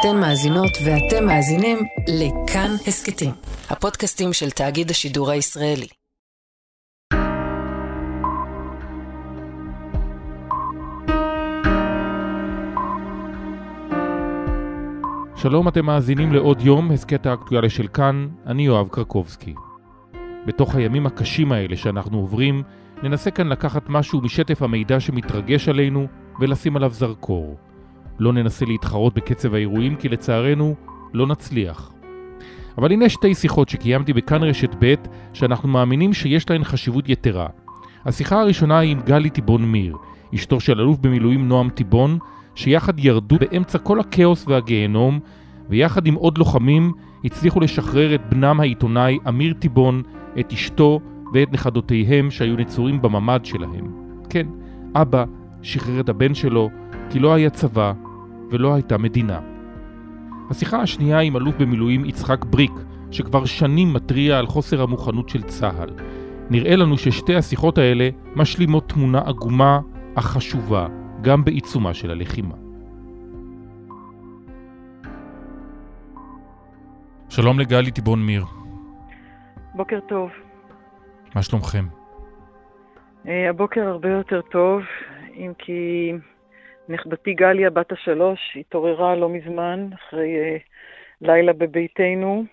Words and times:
אתן 0.00 0.20
מאזינות 0.20 0.70
ואתם 0.84 1.26
מאזינים 1.26 1.78
לכאן 2.08 2.70
הסכתים, 2.86 3.30
הפודקאסטים 3.70 4.32
של 4.32 4.50
תאגיד 4.50 4.90
השידור 4.90 5.30
הישראלי. 5.30 5.86
שלום, 15.36 15.68
אתם 15.68 15.86
מאזינים 15.86 16.32
לעוד 16.32 16.60
יום, 16.60 16.90
הסכת 16.90 17.26
האקטואליה 17.26 17.70
של 17.70 17.88
כאן, 17.88 18.28
אני 18.46 18.66
יואב 18.66 18.88
קרקובסקי. 18.88 19.54
בתוך 20.46 20.74
הימים 20.74 21.06
הקשים 21.06 21.52
האלה 21.52 21.76
שאנחנו 21.76 22.18
עוברים, 22.18 22.62
ננסה 23.02 23.30
כאן 23.30 23.48
לקחת 23.48 23.82
משהו 23.88 24.20
משטף 24.20 24.62
המידע 24.62 25.00
שמתרגש 25.00 25.68
עלינו 25.68 26.06
ולשים 26.40 26.76
עליו 26.76 26.90
זרקור. 26.90 27.67
לא 28.18 28.32
ננסה 28.32 28.64
להתחרות 28.64 29.14
בקצב 29.14 29.54
האירועים 29.54 29.96
כי 29.96 30.08
לצערנו 30.08 30.74
לא 31.14 31.26
נצליח. 31.26 31.92
אבל 32.78 32.92
הנה 32.92 33.08
שתי 33.08 33.34
שיחות 33.34 33.68
שקיימתי 33.68 34.12
בכאן 34.12 34.42
רשת 34.42 34.74
ב' 34.78 34.94
שאנחנו 35.32 35.68
מאמינים 35.68 36.12
שיש 36.12 36.50
להן 36.50 36.64
חשיבות 36.64 37.08
יתרה. 37.08 37.46
השיחה 38.04 38.40
הראשונה 38.40 38.78
היא 38.78 38.92
עם 38.92 39.00
גלי 39.00 39.30
טיבון 39.30 39.64
מיר, 39.64 39.96
אשתו 40.34 40.60
של 40.60 40.80
אלוף 40.80 40.98
במילואים 40.98 41.48
נועם 41.48 41.70
טיבון, 41.70 42.18
שיחד 42.54 42.98
ירדו 42.98 43.36
באמצע 43.38 43.78
כל 43.78 44.00
הכאוס 44.00 44.44
והגיהנום, 44.48 45.20
ויחד 45.68 46.06
עם 46.06 46.14
עוד 46.14 46.38
לוחמים 46.38 46.92
הצליחו 47.24 47.60
לשחרר 47.60 48.14
את 48.14 48.20
בנם 48.30 48.60
העיתונאי 48.60 49.18
אמיר 49.28 49.54
טיבון, 49.58 50.02
את 50.40 50.52
אשתו 50.52 51.00
ואת 51.34 51.52
נכדותיהם 51.52 52.30
שהיו 52.30 52.56
נצורים 52.56 53.02
בממ"ד 53.02 53.44
שלהם. 53.44 53.92
כן, 54.30 54.46
אבא 54.94 55.24
שחרר 55.62 56.00
את 56.00 56.08
הבן 56.08 56.34
שלו 56.34 56.70
כי 57.10 57.18
לא 57.18 57.34
היה 57.34 57.50
צבא 57.50 57.92
ולא 58.50 58.74
הייתה 58.74 58.98
מדינה. 58.98 59.40
השיחה 60.50 60.80
השנייה 60.80 61.20
עם 61.20 61.36
אלוף 61.36 61.54
במילואים 61.56 62.04
יצחק 62.04 62.44
בריק, 62.44 62.72
שכבר 63.10 63.44
שנים 63.44 63.92
מתריע 63.92 64.38
על 64.38 64.46
חוסר 64.46 64.82
המוכנות 64.82 65.28
של 65.28 65.42
צה"ל. 65.42 65.90
נראה 66.50 66.76
לנו 66.76 66.98
ששתי 66.98 67.34
השיחות 67.36 67.78
האלה 67.78 68.08
משלימות 68.36 68.88
תמונה 68.88 69.20
עגומה 69.26 69.80
אך 70.14 70.24
חשובה, 70.24 70.86
גם 71.22 71.44
בעיצומה 71.44 71.94
של 71.94 72.10
הלחימה. 72.10 72.54
שלום 77.28 77.60
לגלי 77.60 77.90
טיבון 77.90 78.26
מיר. 78.26 78.44
בוקר 79.74 79.98
טוב. 80.08 80.30
מה 81.34 81.42
שלומכם? 81.42 81.84
Uh, 83.24 83.28
הבוקר 83.50 83.80
הרבה 83.80 84.08
יותר 84.08 84.40
טוב, 84.40 84.82
אם 85.34 85.52
כי 85.58 86.12
נכדתי 86.88 87.34
גליה, 87.34 87.70
בת 87.70 87.92
השלוש, 87.92 88.56
התעוררה 88.60 89.16
לא 89.16 89.28
מזמן, 89.28 89.88
אחרי 89.94 90.36
uh, 90.36 90.60
לילה 91.20 91.52
בביתנו, 91.52 92.44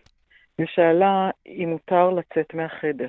ושאלה 0.62 1.30
אם 1.48 1.70
מותר 1.70 2.10
לצאת 2.10 2.54
מהחדר. 2.54 3.08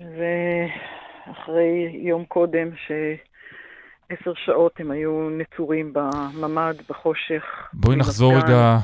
ואחרי 0.00 1.90
יום 1.94 2.24
קודם, 2.24 2.68
שעשר 2.86 4.32
שעות 4.44 4.80
הם 4.80 4.90
היו 4.90 5.30
נצורים 5.30 5.92
בממ"ד, 5.92 6.74
בחושך. 6.88 7.44
בואי 7.72 7.96
נחזור 7.96 8.32
רגע 8.36 8.78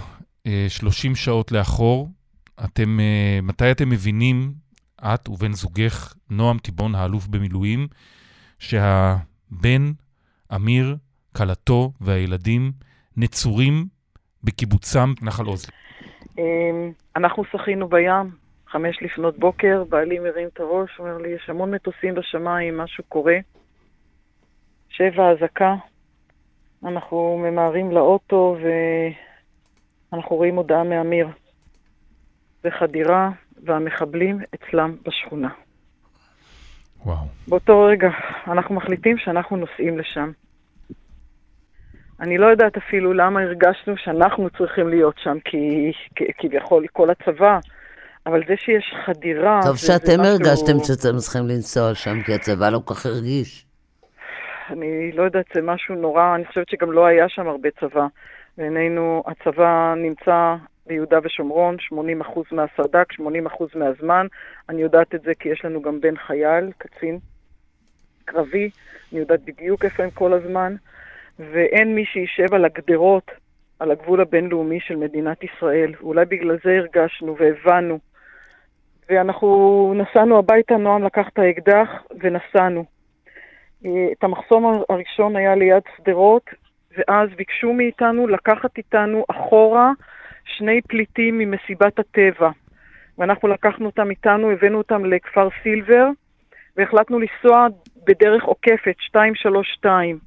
uh, 0.49 0.51
30 0.69 1.15
שעות 1.15 1.53
לאחור. 1.53 2.09
אתם, 2.65 2.99
uh, 2.99 3.43
מתי 3.43 3.71
אתם 3.71 3.89
מבינים, 3.89 4.53
את 5.05 5.29
ובן 5.29 5.53
זוגך, 5.53 6.15
נועם 6.31 6.59
טיבון, 6.59 6.95
האלוף 6.95 7.27
במילואים, 7.27 7.87
שהבן, 9.55 9.93
אמיר, 10.55 10.97
כלתו 11.37 11.93
והילדים 12.01 12.73
נצורים 13.17 13.85
בקיבוצם 14.45 15.09
נחל 15.23 15.45
עוז? 15.45 15.67
אמ, 16.39 16.93
אנחנו 17.17 17.45
שחינו 17.45 17.89
בים, 17.89 18.31
חמש 18.69 19.03
לפנות 19.03 19.39
בוקר, 19.39 19.85
בעלי 19.89 20.19
מרים 20.19 20.49
את 20.49 20.61
הראש, 20.61 20.91
אומר 20.99 21.19
לי, 21.19 21.29
יש 21.29 21.51
המון 21.51 21.75
מטוסים 21.75 22.15
בשמיים, 22.15 22.77
משהו 22.77 23.05
קורה. 23.09 23.37
שבע 24.89 25.31
אזעקה, 25.31 25.75
אנחנו 26.85 27.43
ממהרים 27.45 27.91
לאוטו 27.91 28.57
ואנחנו 30.13 30.37
רואים 30.37 30.57
הודעה 30.57 30.85
מאמיר. 30.85 31.29
זה 32.63 32.71
חדירה, 32.71 33.31
והמחבלים 33.65 34.41
אצלם 34.55 34.97
בשכונה. 35.05 35.49
וואו. 37.07 37.27
באותו 37.49 37.83
רגע 37.83 38.09
אנחנו 38.47 38.75
מחליטים 38.75 39.19
שאנחנו 39.19 39.57
נוסעים 39.57 39.99
לשם. 39.99 40.31
אני 42.21 42.39
לא 42.39 42.47
יודעת 42.47 42.77
אפילו 42.77 43.13
למה 43.13 43.41
הרגשנו 43.41 43.97
שאנחנו 43.97 44.51
צריכים 44.51 44.89
להיות 44.89 45.15
שם, 45.19 45.37
כי 45.45 45.93
כביכול 46.39 46.87
כל 46.93 47.11
הצבא, 47.11 47.59
אבל 48.27 48.41
זה 48.49 48.55
שיש 48.57 48.95
חדירה... 49.07 49.61
טוב 49.63 49.77
שאתם 49.77 50.21
משהו... 50.21 50.33
הרגשתם 50.33 50.79
שאתם 50.79 51.17
צריכים 51.17 51.49
לנסוע 51.49 51.95
שם, 51.95 52.23
כי 52.23 52.35
הצבא 52.35 52.71
לא 52.71 52.81
כל 52.85 52.95
כך 52.95 53.07
הרגיש. 53.07 53.67
אני 54.71 55.13
לא 55.13 55.23
יודעת, 55.23 55.47
זה 55.55 55.63
משהו 55.63 55.95
נורא, 55.95 56.35
אני 56.35 56.45
חושבת 56.45 56.69
שגם 56.69 56.93
לא 56.93 57.07
היה 57.07 57.29
שם 57.29 57.49
הרבה 57.49 57.69
צבא. 57.81 58.07
בעינינו 58.59 59.23
הצבא 59.27 59.95
נמצא 59.97 60.55
ביהודה 60.87 61.19
ושומרון, 61.23 61.77
80% 62.23 62.41
מהסרדק, 62.53 63.13
80% 63.13 63.23
מהזמן. 63.75 64.27
אני 64.69 64.83
יודעת 64.83 65.15
את 65.15 65.23
זה 65.23 65.33
כי 65.35 65.49
יש 65.49 65.65
לנו 65.65 65.83
גם 65.83 66.01
בן 66.01 66.17
חייל, 66.17 66.73
קצין 66.79 67.19
קרבי, 68.25 68.71
אני 69.13 69.21
יודעת 69.21 69.41
בדיוק 69.45 69.85
איפה 69.85 70.03
הם 70.03 70.11
כל 70.11 70.33
הזמן, 70.33 70.75
ואין 71.39 71.95
מי 71.95 72.05
שישב 72.05 72.55
על 72.55 72.65
הגדרות, 72.65 73.31
על 73.79 73.91
הגבול 73.91 74.21
הבינלאומי 74.21 74.81
של 74.81 74.97
מדינת 74.97 75.45
ישראל. 75.45 75.95
ואולי 76.01 76.25
בגלל 76.25 76.57
זה 76.65 76.77
הרגשנו 76.77 77.37
והבנו. 77.37 77.99
ואנחנו 79.09 79.93
נסענו 79.97 80.39
הביתה, 80.39 80.77
נועם 80.77 81.05
לקח 81.05 81.29
את 81.33 81.39
האקדח 81.39 81.89
ונסענו. 82.21 82.85
את 83.83 84.25
המחסום 84.25 84.83
הראשון 84.89 85.37
היה 85.37 85.55
ליד 85.55 85.83
שדרות, 85.97 86.51
ואז 86.99 87.29
ביקשו 87.37 87.73
מאיתנו 87.73 88.27
לקחת 88.27 88.79
איתנו 88.79 89.25
אחורה 89.31 89.93
שני 90.45 90.81
פליטים 90.83 91.39
ממסיבת 91.39 91.99
הטבע. 91.99 92.51
ואנחנו 93.19 93.49
לקחנו 93.49 93.87
אותם 93.87 94.11
איתנו, 94.11 94.51
הבאנו 94.51 94.79
אותם 94.79 95.05
לכפר 95.05 95.49
סילבר, 95.63 96.07
והחלטנו 96.77 97.19
לנסוע 97.19 97.67
בדרך 98.07 98.45
עוקפת, 98.45 98.95
232. 99.15 100.19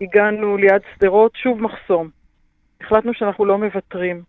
הגענו 0.00 0.56
ליד 0.56 0.82
שדרות, 0.94 1.36
שוב 1.36 1.62
מחסום. 1.62 2.08
החלטנו 2.80 3.14
שאנחנו 3.14 3.44
לא 3.44 3.58
מוותרים. 3.58 4.22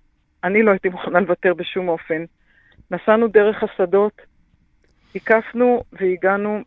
אני 0.44 0.64
לא 0.64 0.72
הייתי 0.72 0.90
מוכנה 0.90 1.20
לוותר 1.20 1.54
בשום 1.54 1.90
אופן. 1.90 2.24
נסענו 2.92 3.28
דרך 3.28 3.64
השדות, 3.64 4.22
הקפנו 5.16 5.84
והגענו 5.94 6.64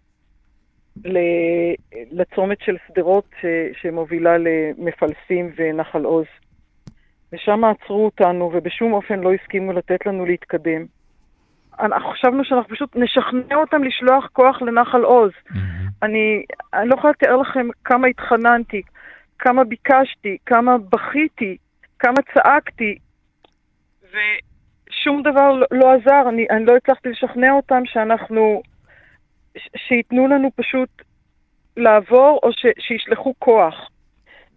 לצומת 2.11 2.61
של 2.61 2.77
שדרות 2.89 3.31
שמובילה 3.73 4.37
למפלסים 4.39 5.53
ונחל 5.57 6.05
עוז. 6.05 6.27
ושם 7.33 7.65
עצרו 7.65 8.05
אותנו, 8.05 8.51
ובשום 8.55 8.93
אופן 8.93 9.21
לא 9.21 9.33
הסכימו 9.33 9.73
לתת 9.73 10.07
לנו 10.07 10.27
להתקדם. 10.27 10.85
אנחנו 11.81 12.11
חשבנו 12.11 12.45
שאנחנו 12.45 12.75
פשוט 12.75 12.97
נשכנע 12.97 13.57
אותם 13.57 13.85
לשלוח 13.85 14.29
כוח 14.33 14.63
לנחל 14.63 15.03
עוז. 15.03 15.31
Mm-hmm. 15.31 15.57
אני, 16.03 16.45
אני 16.75 16.89
לא 16.89 16.95
יכולה 16.95 17.11
לתאר 17.11 17.37
לכם 17.37 17.69
כמה 17.85 18.07
התחננתי, 18.07 18.83
כמה 19.39 19.65
ביקשתי, 19.65 20.37
כמה 20.47 20.79
בכיתי, 20.79 21.57
כמה 21.99 22.17
צעקתי, 22.35 22.99
ושום 24.03 25.23
דבר 25.23 25.53
לא, 25.53 25.67
לא 25.71 25.93
עזר. 25.93 26.29
אני, 26.29 26.47
אני 26.51 26.65
לא 26.65 26.77
הצלחתי 26.77 27.09
לשכנע 27.09 27.53
אותם 27.53 27.83
שאנחנו, 27.85 28.63
ש, 29.59 29.69
שייתנו 29.77 30.29
לנו 30.29 30.51
פשוט 30.57 30.89
לעבור, 31.77 32.41
או 32.43 32.53
ש, 32.53 32.67
שישלחו 32.79 33.35
כוח. 33.39 33.91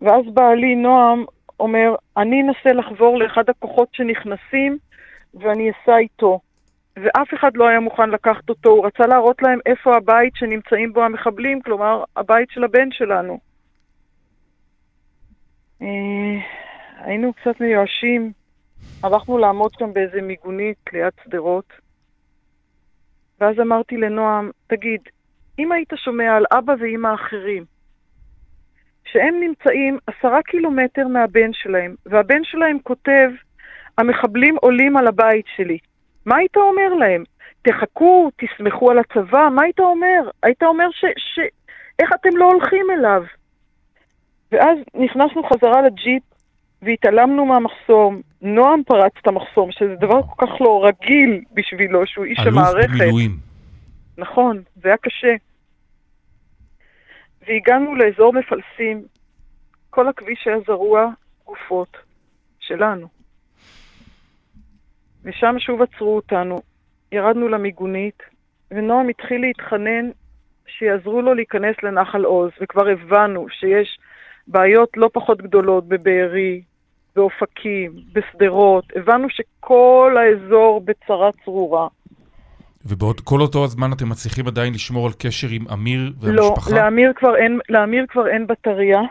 ואז 0.02 0.26
בעלי 0.34 0.76
נועם 0.76 1.26
אומר, 1.60 1.96
אני 2.18 2.42
אנסה 2.42 2.74
לחבור 2.74 3.20
לאחד 3.20 3.50
הכוחות 3.50 3.88
שנכנסים 3.94 4.78
ואני 5.34 5.72
אסע 5.72 5.98
איתו. 5.98 6.40
ואף 6.96 7.34
אחד 7.34 7.58
לא 7.58 7.68
היה 7.68 7.80
מוכן 7.80 8.10
לקחת 8.10 8.50
אותו, 8.50 8.70
הוא 8.70 8.86
רצה 8.86 9.08
להראות 9.08 9.42
להם 9.42 9.60
איפה 9.66 9.96
הבית 9.98 10.36
שנמצאים 10.36 10.94
בו 10.94 11.04
המחבלים, 11.04 11.62
כלומר, 11.62 12.04
הבית 12.16 12.50
של 12.52 12.64
הבן 12.64 12.92
שלנו. 12.92 13.40
אה, 15.82 15.88
היינו 16.98 17.34
קצת 17.34 17.62
מיואשים, 17.62 18.32
הלכנו 19.04 19.38
לעמוד 19.38 19.72
שם 19.80 19.94
באיזה 19.94 20.22
מיגונית 20.22 20.78
ליד 20.94 21.14
שדרות, 21.24 21.74
ואז 23.40 23.60
אמרתי 23.60 23.98
לנועם, 23.98 24.52
תגיד, 24.68 25.02
אם 25.60 25.72
היית 25.72 25.90
שומע 25.96 26.36
על 26.36 26.46
אבא 26.52 26.74
ואימא 26.80 27.14
אחרים, 27.14 27.66
שהם 29.14 29.40
נמצאים 29.40 29.98
עשרה 30.08 30.42
קילומטר 30.42 31.08
מהבן 31.08 31.54
שלהם, 31.54 31.96
והבן 32.06 32.44
שלהם 32.44 32.78
כותב, 32.84 33.30
המחבלים 33.98 34.56
עולים 34.62 34.98
על 34.98 35.08
הבית 35.08 35.46
שלי. 35.56 35.78
מה 36.26 36.36
היית 36.36 36.58
אומר 36.58 36.94
להם? 37.00 37.24
תחכו, 37.62 38.32
תסמכו 38.38 38.92
על 38.92 39.00
הצבא, 39.00 39.50
מה 39.52 39.64
היית 39.64 39.80
אומר? 39.80 40.30
היית 40.44 40.64
אומר 40.64 40.88
ש... 40.92 41.06
ש... 41.18 41.40
איך 42.00 42.10
אתם 42.14 42.38
לא 42.38 42.46
הולכים 42.46 42.86
אליו? 42.98 43.24
ואז 44.52 44.78
נכנסנו 44.96 45.44
חזרה 45.44 45.82
לג'יפ 45.82 46.24
והתעלמנו 46.82 47.46
מהמחסום. 47.46 48.22
נועם 48.42 48.84
פרץ 48.84 49.12
את 49.22 49.28
המחסום, 49.28 49.72
שזה 49.72 49.96
דבר 49.96 50.22
כל 50.24 50.46
כך 50.46 50.62
לא 50.62 50.86
רגיל 50.86 51.42
בשבילו, 51.54 52.08
שהוא 52.08 52.26
איש 52.26 52.40
המערכת. 52.40 52.90
אלוף 52.90 53.02
במילואים. 53.02 53.32
נכון, 54.18 54.62
זה 54.76 54.88
היה 54.90 54.98
קשה. 54.98 55.36
והגענו 57.48 57.96
לאזור 57.96 58.34
מפלסים, 58.34 59.04
כל 59.90 60.08
הכביש 60.08 60.48
היה 60.48 60.60
זרוע 60.68 61.10
גופות 61.46 61.98
שלנו. 62.60 63.08
ושם 65.24 65.56
שוב 65.60 65.82
עצרו 65.82 66.16
אותנו. 66.16 66.62
ירדנו 67.12 67.48
למיגונית, 67.48 68.24
ונועם 68.72 69.10
התחיל 69.10 69.42
להתחנן 69.42 70.10
שיעזרו 70.68 71.22
לו 71.22 71.34
להיכנס 71.34 71.76
לנחל 71.84 72.24
עוז, 72.24 72.52
וכבר 72.62 72.88
הבנו 72.90 73.46
שיש 73.50 73.98
בעיות 74.48 74.98
לא 74.98 75.10
פחות 75.14 75.42
גדולות 75.42 75.88
בבארי, 75.88 76.62
באופקים, 77.16 77.92
בשדרות. 78.14 78.86
הבנו 78.96 79.28
שכל 79.30 80.18
האזור 80.20 80.82
בצרה 80.86 81.30
צרורה. 81.46 81.88
ובעוד 82.86 83.22
כל 83.22 83.42
אותו 83.42 83.64
הזמן 83.64 83.94
אתם 83.94 84.10
מצליחים 84.10 84.48
עדיין 84.48 84.74
לשמור 84.74 85.06
על 85.06 85.14
קשר 85.20 85.48
עם 85.52 85.68
אמיר 85.74 86.14
והמשפחה? 86.20 86.72
לא, 86.72 86.78
לאמיר 86.78 87.14
כבר 87.16 87.36
אין, 87.36 87.60
לאמיר 87.70 88.06
כבר 88.10 88.28
אין 88.28 88.48
בטריה. 88.48 89.02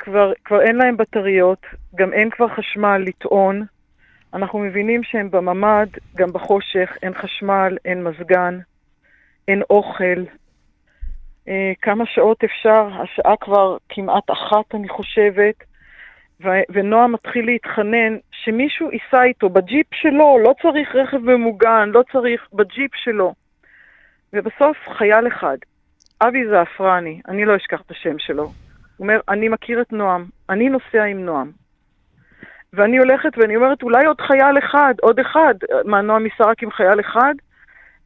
כבר, 0.00 0.32
כבר 0.44 0.60
אין 0.60 0.76
להם 0.76 0.96
בטריות, 0.96 1.66
גם 1.94 2.12
אין 2.12 2.30
כבר 2.30 2.48
חשמל 2.48 3.02
לטעון. 3.06 3.64
אנחנו 4.34 4.58
מבינים 4.58 5.02
שהם 5.02 5.30
בממ"ד, 5.30 5.88
גם 6.16 6.32
בחושך, 6.32 6.96
אין 7.02 7.14
חשמל, 7.14 7.76
אין 7.84 8.04
מזגן, 8.04 8.58
אין 9.48 9.62
אוכל. 9.70 10.24
אה, 11.48 11.72
כמה 11.82 12.04
שעות 12.06 12.44
אפשר? 12.44 12.88
השעה 13.02 13.34
כבר 13.40 13.76
כמעט 13.88 14.30
אחת, 14.30 14.74
אני 14.74 14.88
חושבת. 14.88 15.69
ו- 16.44 16.72
ונועם 16.72 17.12
מתחיל 17.12 17.46
להתחנן 17.46 18.16
שמישהו 18.32 18.90
ייסע 18.92 19.22
איתו 19.24 19.48
בג'יפ 19.48 19.86
שלו, 19.94 20.38
לא 20.44 20.54
צריך 20.62 20.94
רכב 20.94 21.18
ממוגן, 21.18 21.88
לא 21.92 22.02
צריך, 22.12 22.48
בג'יפ 22.52 22.94
שלו. 22.94 23.34
ובסוף 24.32 24.76
חייל 24.98 25.28
אחד, 25.28 25.56
אבי 26.20 26.48
זעפרני, 26.50 27.20
אני 27.28 27.44
לא 27.44 27.56
אשכח 27.56 27.80
את 27.86 27.90
השם 27.90 28.18
שלו, 28.18 28.42
הוא 28.42 28.52
אומר, 29.00 29.20
אני 29.28 29.48
מכיר 29.48 29.80
את 29.80 29.92
נועם, 29.92 30.24
אני 30.50 30.68
נוסע 30.68 31.04
עם 31.04 31.24
נועם. 31.24 31.50
ואני 32.72 32.98
הולכת 32.98 33.38
ואני 33.38 33.56
אומרת, 33.56 33.82
אולי 33.82 34.06
עוד 34.06 34.20
חייל 34.20 34.58
אחד, 34.58 34.94
עוד 35.02 35.20
אחד. 35.20 35.54
מה, 35.84 36.00
נועם 36.00 36.24
ייסע 36.24 36.44
רק 36.44 36.62
עם 36.62 36.70
חייל 36.70 37.00
אחד? 37.00 37.34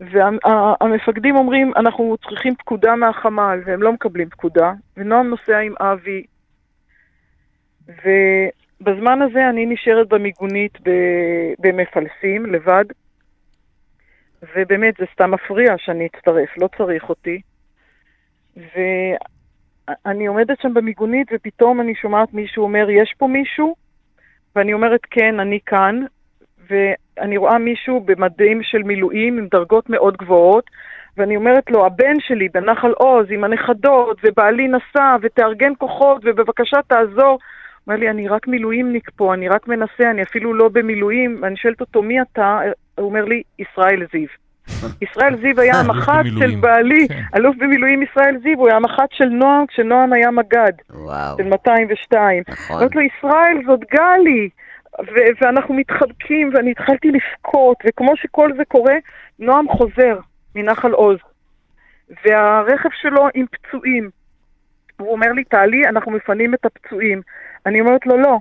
והמפקדים 0.00 1.36
אומרים, 1.36 1.72
אנחנו 1.76 2.16
צריכים 2.28 2.54
פקודה 2.54 2.96
מהחמ"ל, 2.96 3.60
והם 3.66 3.82
לא 3.82 3.92
מקבלים 3.92 4.28
פקודה, 4.28 4.72
ונועם 4.96 5.28
נוסע 5.28 5.58
עם 5.58 5.74
אבי. 5.80 6.24
ובזמן 7.88 9.22
הזה 9.22 9.48
אני 9.48 9.66
נשארת 9.66 10.08
במיגונית 10.08 10.78
במפלסים, 11.58 12.46
לבד, 12.46 12.84
ובאמת 14.56 14.94
זה 14.98 15.04
סתם 15.12 15.30
מפריע 15.30 15.74
שאני 15.78 16.06
אצטרף, 16.06 16.48
לא 16.58 16.68
צריך 16.76 17.08
אותי. 17.08 17.40
ואני 18.56 20.26
עומדת 20.26 20.60
שם 20.60 20.74
במיגונית, 20.74 21.28
ופתאום 21.32 21.80
אני 21.80 21.94
שומעת 21.94 22.34
מישהו 22.34 22.62
אומר, 22.62 22.90
יש 22.90 23.14
פה 23.18 23.26
מישהו? 23.26 23.74
ואני 24.56 24.72
אומרת, 24.72 25.00
כן, 25.10 25.40
אני 25.40 25.58
כאן, 25.66 26.00
ואני 26.70 27.36
רואה 27.36 27.58
מישהו 27.58 28.00
במדים 28.00 28.62
של 28.62 28.82
מילואים 28.82 29.38
עם 29.38 29.46
דרגות 29.50 29.90
מאוד 29.90 30.16
גבוהות, 30.16 30.70
ואני 31.16 31.36
אומרת 31.36 31.70
לו, 31.70 31.86
הבן 31.86 32.20
שלי 32.20 32.48
בנחל 32.48 32.90
עוז 32.90 33.26
עם 33.30 33.44
הנכדות, 33.44 34.18
ובעלי 34.24 34.68
נסע, 34.68 35.16
ותארגן 35.22 35.72
כוחות, 35.78 36.22
ובבקשה 36.24 36.76
תעזור. 36.86 37.38
אומר 37.86 37.98
לי, 37.98 38.10
אני 38.10 38.28
רק 38.28 38.48
מילואימניק 38.48 39.10
פה, 39.16 39.34
אני 39.34 39.48
רק 39.48 39.68
מנסה, 39.68 40.10
אני 40.10 40.22
אפילו 40.22 40.54
לא 40.54 40.68
במילואים. 40.68 41.38
ואני 41.42 41.56
שואלת 41.56 41.80
אותו, 41.80 42.02
מי 42.02 42.22
אתה? 42.22 42.60
הוא 42.98 43.06
אומר 43.06 43.24
לי, 43.24 43.42
ישראל 43.58 44.06
זיו. 44.12 44.28
ישראל 45.10 45.36
זיו 45.40 45.60
היה 45.60 45.74
המח"ט 45.74 46.24
של 46.38 46.56
בעלי, 46.60 47.08
כן. 47.08 47.22
אלוף 47.36 47.56
במילואים 47.56 48.02
ישראל 48.02 48.36
זיו, 48.42 48.58
הוא 48.58 48.68
היה 48.68 48.76
המח"ט 48.76 49.12
של 49.12 49.24
נועם, 49.28 49.66
כשנועם 49.66 50.12
היה 50.12 50.30
מג"ד. 50.30 50.72
וואו. 50.90 51.36
של 51.36 51.44
202. 51.44 52.42
נכון. 52.48 52.76
אמרתי 52.76 52.98
לו, 52.98 53.02
ישראל, 53.02 53.58
זאת 53.66 53.80
גלי. 53.90 54.48
ו- 55.00 55.44
ואנחנו 55.44 55.74
מתחבקים, 55.74 56.50
ואני 56.54 56.70
התחלתי 56.70 57.08
לבכות, 57.08 57.76
וכמו 57.86 58.16
שכל 58.16 58.50
זה 58.56 58.64
קורה, 58.64 58.94
נועם 59.38 59.68
חוזר 59.68 60.18
מנחל 60.54 60.90
עוז, 60.92 61.18
והרכב 62.24 62.88
שלו 63.00 63.28
עם 63.34 63.46
פצועים. 63.46 64.10
הוא 65.04 65.12
אומר 65.12 65.32
לי, 65.32 65.44
תעלי, 65.44 65.86
אנחנו 65.86 66.12
מפנים 66.12 66.54
את 66.54 66.64
הפצועים. 66.64 67.22
אני 67.66 67.80
אומרת 67.80 68.06
לו, 68.06 68.16
לא. 68.16 68.38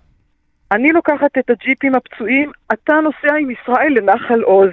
אני 0.72 0.92
לוקחת 0.92 1.38
את 1.38 1.50
הג'יפ 1.50 1.78
עם 1.84 1.96
הפצועים, 1.96 2.52
אתה 2.74 2.94
נוסע 2.94 3.36
עם 3.36 3.52
ישראל 3.52 3.94
לנחל 3.98 4.42
עוז. 4.42 4.72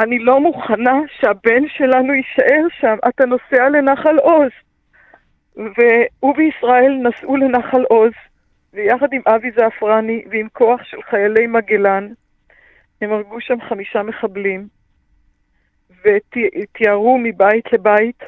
אני 0.00 0.18
לא 0.18 0.40
מוכנה 0.40 1.00
שהבן 1.20 1.68
שלנו 1.68 2.14
יישאר 2.14 2.66
שם, 2.80 2.96
אתה 3.08 3.26
נוסע 3.26 3.68
לנחל 3.68 4.18
עוז. 4.18 4.50
והוא 5.56 6.34
וישראל 6.36 7.00
נסעו 7.02 7.36
לנחל 7.36 7.82
עוז, 7.82 8.12
ויחד 8.74 9.12
עם 9.12 9.22
אבי 9.26 9.50
זעפרני 9.56 10.24
ועם 10.30 10.48
כוח 10.52 10.82
של 10.84 11.02
חיילי 11.10 11.46
מגלן, 11.46 12.08
הם 13.02 13.12
הרגו 13.12 13.40
שם 13.40 13.60
חמישה 13.68 14.02
מחבלים, 14.02 14.66
ותיארו 16.04 17.18
מבית 17.18 17.72
לבית 17.72 18.22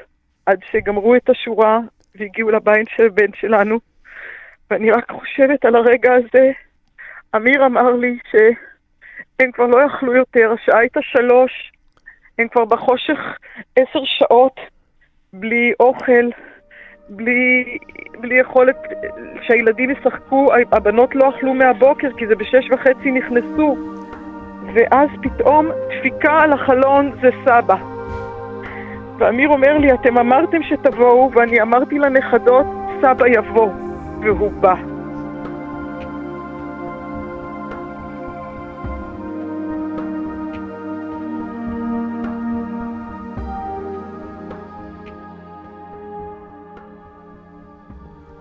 עד 0.46 0.58
שגמרו 0.70 1.16
את 1.16 1.30
השורה 1.30 1.78
והגיעו 2.14 2.50
לבית 2.50 2.88
של 2.96 3.06
הבן 3.06 3.32
שלנו. 3.34 3.78
ואני 4.70 4.90
רק 4.90 5.10
חושבת 5.10 5.64
על 5.64 5.76
הרגע 5.76 6.14
הזה. 6.14 6.52
אמיר 7.36 7.66
אמר 7.66 7.90
לי 7.90 8.18
שהם 8.30 9.52
כבר 9.52 9.66
לא 9.66 9.82
יכלו 9.82 10.14
יותר, 10.14 10.52
השעה 10.52 10.78
הייתה 10.78 11.00
שלוש, 11.02 11.72
הם 12.38 12.48
כבר 12.48 12.64
בחושך 12.64 13.18
עשר 13.76 14.00
שעות, 14.04 14.60
בלי 15.32 15.72
אוכל, 15.80 16.30
בלי, 17.08 17.78
בלי 18.20 18.40
יכולת 18.40 18.76
שהילדים 19.42 19.90
ישחקו, 19.90 20.48
הבנות 20.72 21.14
לא 21.14 21.30
אכלו 21.30 21.54
מהבוקר 21.54 22.08
כי 22.18 22.26
זה 22.26 22.34
בשש 22.34 22.70
וחצי 22.70 23.10
נכנסו. 23.10 23.76
ואז 24.74 25.08
פתאום 25.22 25.66
דפיקה 25.88 26.40
על 26.40 26.52
החלון 26.52 27.12
זה 27.22 27.28
סבא. 27.44 27.99
ואמיר 29.20 29.48
אומר 29.48 29.78
לי, 29.78 29.92
אתם 29.94 30.18
אמרתם 30.18 30.62
שתבואו, 30.62 31.30
ואני 31.34 31.62
אמרתי 31.62 31.98
לנכדות, 31.98 32.66
סבא 33.00 33.26
יבוא, 33.26 33.68
והוא 34.22 34.52
בא. 34.52 34.74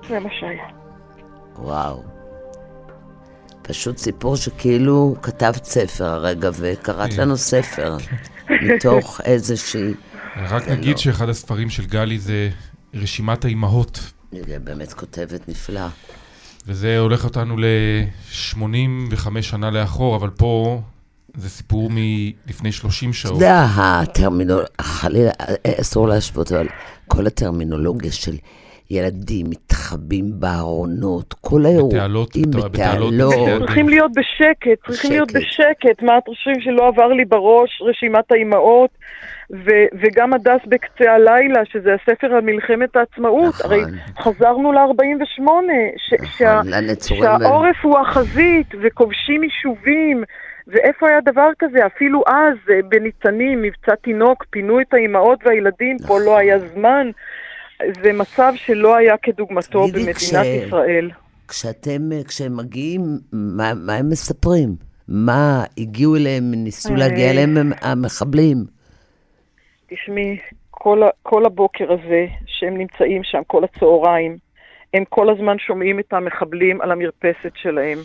זה 0.10 0.20
מה 0.20 0.30
שהיה. 0.40 0.64
וואו. 1.56 2.04
פשוט 3.62 3.98
סיפור 3.98 4.36
שכאילו 4.36 5.16
כתבת 5.22 5.66
ספר 5.66 6.06
הרגע, 6.06 6.50
וקראת 6.60 7.14
כן. 7.14 7.22
לנו 7.22 7.38
ספר, 7.38 7.98
מתוך 8.50 9.22
איזושהי... 9.26 9.94
רק 10.38 10.64
זה 10.64 10.72
נגיד 10.76 10.92
לא. 10.96 10.98
שאחד 10.98 11.30
הספרים 11.30 11.70
של 11.70 11.86
גלי 11.86 12.20
זה 12.20 12.50
רשימת 12.94 13.46
האימהות, 13.46 14.00
היא 14.32 14.42
באמת 14.64 14.94
כותבת 14.94 15.50
נפלא. 15.50 15.88
וזה 16.68 17.00
הולך 17.00 17.24
אותנו 17.24 17.58
ל-85 17.58 19.42
שנה 19.42 19.72
לאחור, 19.72 20.16
אבל 20.16 20.30
פה 20.30 20.82
זה 21.38 21.50
סיפור 21.50 21.90
מלפני 21.94 22.72
30 22.72 23.10
אתה 23.10 23.18
שעות. 23.18 23.34
יודע, 23.34 23.68
הטרמינולוגיה, 23.76 24.68
חלילה, 24.82 25.32
אסור 25.82 26.08
להשוות, 26.08 26.52
אבל 26.52 26.68
כל 27.08 27.28
הטרמינולוגיה 27.28 28.12
של 28.12 28.38
ילדים 28.92 29.46
מתחבאים 29.50 30.26
בארונות, 30.40 31.34
כל 31.42 31.66
האירועים, 31.66 32.02
בתעלות. 32.58 33.14
צריכים 33.60 33.90
להיות 33.90 34.12
בשקט, 34.12 34.88
צריכים 34.88 35.12
להיות 35.12 35.30
שקט. 35.30 35.42
בשקט. 35.42 36.04
מה 36.04 36.18
אתם 36.18 36.32
חושבים 36.32 36.62
שלא 36.62 36.88
עבר 36.88 37.08
לי 37.08 37.26
בראש 37.26 37.82
רשימת 37.82 38.32
האימהות? 38.32 38.90
וגם 40.02 40.34
הדס 40.34 40.62
בקצה 40.68 41.12
הלילה, 41.12 41.62
שזה 41.66 41.90
הספר 41.94 42.28
על 42.28 42.42
מלחמת 42.42 42.96
העצמאות. 42.96 43.54
נכון. 43.60 43.72
הרי 43.72 43.82
חזרנו 44.20 44.72
ל-48, 44.72 45.42
ש- 45.98 46.14
נכון. 46.14 46.62
שהעורף 47.00 47.76
הוא 47.82 48.00
החזית, 48.00 48.68
וכובשים 48.82 49.44
יישובים. 49.44 50.24
ואיפה 50.68 51.10
היה 51.10 51.22
דבר 51.22 51.50
כזה? 51.60 51.86
אפילו 51.86 52.24
אז, 52.28 52.58
אה, 52.70 52.80
בניצנים, 52.90 53.62
מבצע 53.62 53.96
תינוק, 53.96 54.46
פינו 54.50 54.82
את 54.82 54.94
האימהות 54.94 55.40
והילדים, 55.46 55.98
פה 55.98 56.04
נכון. 56.04 56.22
לא 56.26 56.38
היה 56.38 56.60
זמן. 56.60 57.08
זה 58.04 58.14
מצב 58.14 58.54
שלא 58.56 58.96
היה 58.96 59.18
כדוגמתו 59.18 59.88
במדינת 59.88 60.16
כש- 60.16 60.24
ישראל. 60.34 61.12
כשאתם, 61.48 62.02
כשהם 62.28 62.58
מגיעים, 62.58 63.02
מה, 63.34 63.74
מה 63.74 63.94
הם 63.96 64.10
מספרים? 64.10 64.70
מה 65.08 65.64
הגיעו 65.78 66.16
אליהם, 66.16 66.44
ניסו 66.56 66.96
להגיע 66.96 67.26
אה. 67.26 67.32
אליהם 67.32 67.58
הם- 67.58 67.72
המחבלים? 67.82 68.58
תשמעי, 69.90 70.38
כל, 70.72 71.02
כל 71.24 71.46
הבוקר 71.46 71.94
הזה 71.94 72.26
שהם 72.46 72.78
נמצאים 72.78 73.24
שם, 73.24 73.42
כל 73.48 73.64
הצהריים, 73.64 74.38
הם 74.94 75.04
כל 75.10 75.30
הזמן 75.30 75.60
שומעים 75.60 76.00
את 76.00 76.14
המחבלים 76.14 76.82
על 76.82 76.92
המרפסת 76.92 77.52
שלהם, 77.56 77.98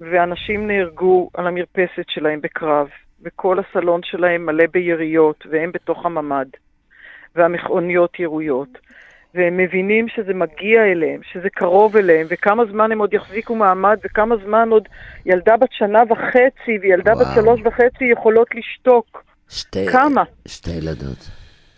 ואנשים 0.00 0.66
נהרגו 0.66 1.30
על 1.34 1.46
המרפסת 1.46 2.04
שלהם 2.08 2.40
בקרב, 2.40 2.86
וכל 3.22 3.58
הסלון 3.58 4.00
שלהם 4.04 4.46
מלא 4.46 4.64
ביריות, 4.72 5.44
והם 5.50 5.70
בתוך 5.74 6.06
הממ"ד, 6.06 6.46
והמכוניות 7.36 8.20
ירויות. 8.20 8.78
והם 9.34 9.56
מבינים 9.56 10.06
שזה 10.08 10.34
מגיע 10.34 10.82
אליהם, 10.92 11.20
שזה 11.32 11.48
קרוב 11.50 11.96
אליהם, 11.96 12.26
וכמה 12.30 12.62
זמן 12.72 12.92
הם 12.92 12.98
עוד 12.98 13.14
יחזיקו 13.14 13.54
מעמד, 13.54 13.96
וכמה 14.04 14.34
זמן 14.46 14.68
עוד 14.70 14.82
ילדה 15.26 15.56
בת 15.56 15.68
שנה 15.72 16.02
וחצי 16.10 16.78
וילדה 16.82 17.12
וואו. 17.12 17.24
בת 17.24 17.34
שלוש 17.34 17.60
וחצי 17.64 18.04
יכולות 18.04 18.48
לשתוק. 18.54 19.22
שתי, 19.48 19.86
כמה? 19.86 20.22
שתי 20.48 20.70
ילדות. 20.70 21.30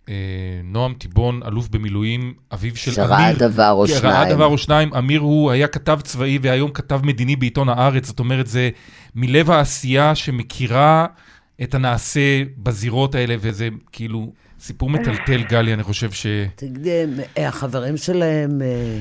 אה, 0.09 0.61
נועם 0.65 0.95
טיבון, 0.95 1.41
אלוף 1.47 1.69
במילואים, 1.69 2.35
אביו 2.55 2.77
של 2.77 3.01
אמיר. 3.01 3.09
שראה 3.09 3.33
דבר 3.49 3.71
או 3.71 3.87
שניים. 3.87 4.03
שראה 4.03 4.35
דבר 4.35 4.47
או 4.47 4.59
שניים. 4.59 4.95
אמיר 4.95 5.21
הוא 5.21 5.51
היה 5.51 5.69
כתב 5.69 5.99
צבאי 6.03 6.39
והיום 6.43 6.71
כתב 6.71 7.01
מדיני 7.03 7.37
בעיתון 7.37 7.69
הארץ. 7.69 8.07
זאת 8.07 8.19
אומרת, 8.19 8.47
זה 8.47 8.71
מלב 9.15 9.51
העשייה 9.51 10.15
שמכירה 10.15 11.07
את 11.63 11.75
הנעשה 11.75 12.43
בזירות 12.57 13.15
האלה, 13.15 13.35
וזה 13.41 13.69
כאילו 13.93 14.33
סיפור 14.61 14.91
מטלטל, 14.91 15.43
גלי, 15.49 15.75
אני 15.75 15.83
חושב 15.83 16.11
ש... 16.11 16.27
תגידי, 16.55 17.05
אה, 17.39 17.49
החברים 17.49 17.97
שלהם... 17.97 18.63
אה, 18.63 18.99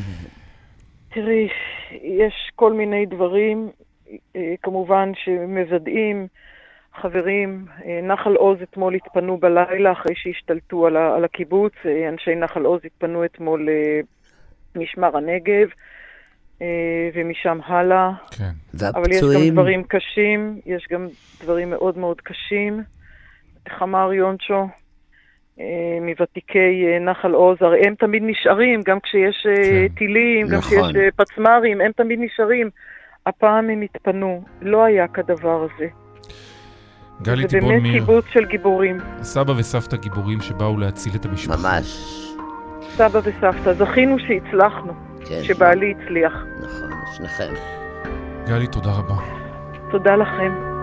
תראי, 1.10 1.48
יש 1.92 2.52
כל 2.56 2.74
מיני 2.74 3.06
דברים, 3.06 3.70
אה, 4.36 4.54
כמובן, 4.64 5.12
שמוודאים. 5.24 6.28
חברים, 7.02 7.66
נחל 8.04 8.36
עוז 8.36 8.58
אתמול 8.62 8.96
התפנו 8.96 9.38
בלילה 9.38 9.92
אחרי 9.92 10.16
שהשתלטו 10.16 10.88
על, 10.88 11.26
הקיבוץ. 11.26 11.74
אנשי 12.10 12.36
נחל 12.36 12.66
עוז 12.66 12.82
התפנו 12.86 13.26
אתמול 13.26 13.70
למשמר 14.76 15.18
הנגב, 15.18 15.68
ומשם 17.14 17.60
הלאה. 17.66 18.12
כן. 18.38 18.52
והפצועים? 18.74 18.96
אבל 18.96 19.12
יש 19.12 19.22
גם 19.22 19.54
דברים 19.54 19.84
קשים, 19.84 20.60
יש 20.66 20.88
גם 20.92 21.08
דברים 21.44 21.70
מאוד 21.70 21.98
מאוד 21.98 22.22
קשים. 22.22 22.84
איך 23.66 23.82
אמר 23.84 24.14
יונצ'ו? 24.14 24.68
אה, 25.60 26.00
מוותיקי 26.02 26.86
אה, 26.88 27.00
נחל 27.00 27.32
עוז, 27.34 27.58
הרי 27.62 27.88
הם 27.88 27.96
תמיד 27.96 28.24
נשארים, 28.26 28.82
גם 28.86 29.00
כשיש 29.00 29.48
אה, 29.50 29.64
כן, 29.64 29.88
טילים, 29.96 30.46
נכון. 30.46 30.56
גם 30.56 30.62
כשיש 30.62 31.14
פצמ"רים, 31.16 31.82
הם 31.82 31.92
תמיד 31.92 32.20
נשארים. 32.22 32.70
הפעם 33.26 33.70
הם 33.70 33.82
התפנו, 33.82 34.44
לא 34.62 34.84
היה 34.84 35.08
כדבר 35.08 35.64
הזה. 35.64 35.88
גלי 37.22 37.48
טיבון 37.48 37.70
מיר. 37.70 37.78
זה 37.78 37.84
באמת 37.84 38.00
קיבוץ 38.00 38.26
של 38.34 38.46
גיבורים. 38.46 38.98
סבא 39.22 39.52
וסבתא 39.52 39.98
גיבורים 39.98 40.42
שבאו 40.42 40.78
להציל 40.78 41.14
את 41.16 41.26
המשפחה. 41.26 41.58
ממש. 41.58 42.18
סבא 42.82 43.20
וסבתא, 43.24 43.74
זכינו 43.74 44.20
שהצלחנו, 44.20 44.94
כן. 45.30 45.44
שבעלי 45.44 45.94
הצליח. 45.98 46.34
נכון, 46.64 46.90
שניכם. 47.18 47.54
גלי, 48.48 48.68
תודה 48.68 48.92
רבה. 48.92 49.16
תודה 49.92 50.16
לכם. 50.16 50.77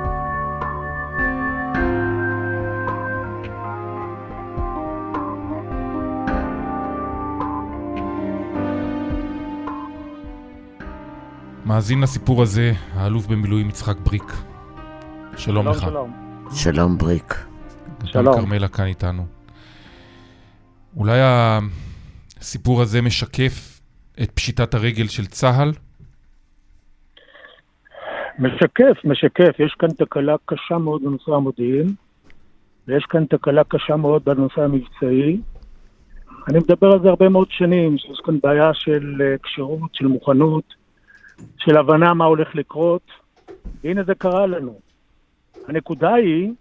מאזין 11.74 12.00
לסיפור 12.00 12.42
הזה, 12.42 12.72
האלוף 12.92 13.26
במילואים 13.26 13.68
יצחק 13.68 13.96
בריק. 13.96 14.32
שלום 15.36 15.68
לך. 15.68 15.80
שלום. 15.80 16.12
שלום 16.50 16.98
בריק. 16.98 17.34
שלום. 18.04 18.34
כרמלה 18.34 18.68
כאן 18.68 18.84
איתנו. 18.84 19.26
אולי 20.96 21.18
הסיפור 21.22 22.82
הזה 22.82 23.02
משקף 23.02 23.80
את 24.22 24.30
פשיטת 24.30 24.74
הרגל 24.74 25.06
של 25.06 25.26
צה"ל? 25.26 25.72
משקף, 28.38 29.04
משקף. 29.04 29.52
יש 29.58 29.76
כאן 29.78 29.88
תקלה 29.88 30.34
קשה 30.44 30.78
מאוד 30.78 31.02
בנושא 31.02 31.32
המודיעין, 31.32 31.94
ויש 32.88 33.04
כאן 33.04 33.24
תקלה 33.24 33.64
קשה 33.64 33.96
מאוד 33.96 34.24
בנושא 34.24 34.60
המבצעי. 34.60 35.40
אני 36.48 36.58
מדבר 36.58 36.92
על 36.92 37.02
זה 37.02 37.08
הרבה 37.08 37.28
מאוד 37.28 37.48
שנים, 37.50 37.98
שיש 37.98 38.20
כאן 38.24 38.38
בעיה 38.42 38.74
של 38.74 39.22
אה, 39.24 39.34
כשירות, 39.42 39.94
של 39.94 40.06
מוכנות, 40.06 40.83
של 41.56 41.76
הבנה 41.76 42.14
מה 42.14 42.24
הולך 42.24 42.54
לקרות, 42.54 43.02
והנה 43.84 44.04
זה 44.04 44.14
קרה 44.14 44.46
לנו. 44.46 44.78
הנקודה 45.68 46.14
היא 46.14 46.52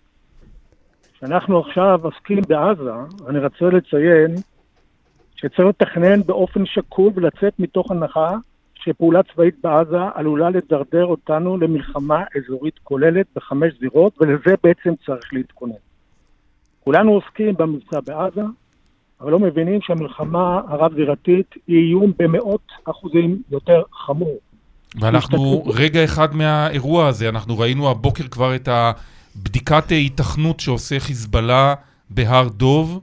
שאנחנו 1.19 1.59
עכשיו 1.59 1.99
עוסקים 2.03 2.41
בעזה, 2.47 2.91
אני 3.27 3.39
רוצה 3.39 3.65
לציין 3.65 4.35
שצריך 5.35 5.67
לתכנן 5.67 6.23
באופן 6.23 6.65
שקול 6.65 7.11
ולצאת 7.15 7.59
מתוך 7.59 7.91
הנחה 7.91 8.29
שפעולה 8.75 9.23
צבאית 9.23 9.55
בעזה 9.63 9.97
עלולה 10.13 10.49
לדרדר 10.49 11.05
אותנו 11.05 11.57
למלחמה 11.57 12.23
אזורית 12.37 12.79
כוללת 12.83 13.25
בחמש 13.35 13.73
זירות, 13.79 14.21
ולזה 14.21 14.55
בעצם 14.63 14.93
צריך 15.05 15.33
להתכונן. 15.33 15.73
כולנו 16.79 17.11
עוסקים 17.11 17.53
במבצע 17.53 17.99
בעזה, 17.99 18.41
אבל 19.21 19.31
לא 19.31 19.39
מבינים 19.39 19.81
שהמלחמה 19.81 20.61
הרב-זירתית 20.67 21.53
היא 21.67 21.87
איום 21.87 22.11
במאות 22.19 22.67
אחוזים 22.85 23.41
יותר 23.51 23.81
חמור. 23.93 24.39
ואנחנו 25.01 25.63
רגע 25.65 26.03
אחד 26.03 26.35
מהאירוע 26.35 27.07
הזה, 27.07 27.29
אנחנו 27.29 27.59
ראינו 27.59 27.89
הבוקר 27.89 28.23
כבר 28.27 28.55
את 28.55 28.69
הבדיקת 28.71 29.91
ההיתכנות 29.91 30.59
שעושה 30.59 30.99
חיזבאללה 30.99 31.73
בהר 32.09 32.47
דוב, 32.47 32.99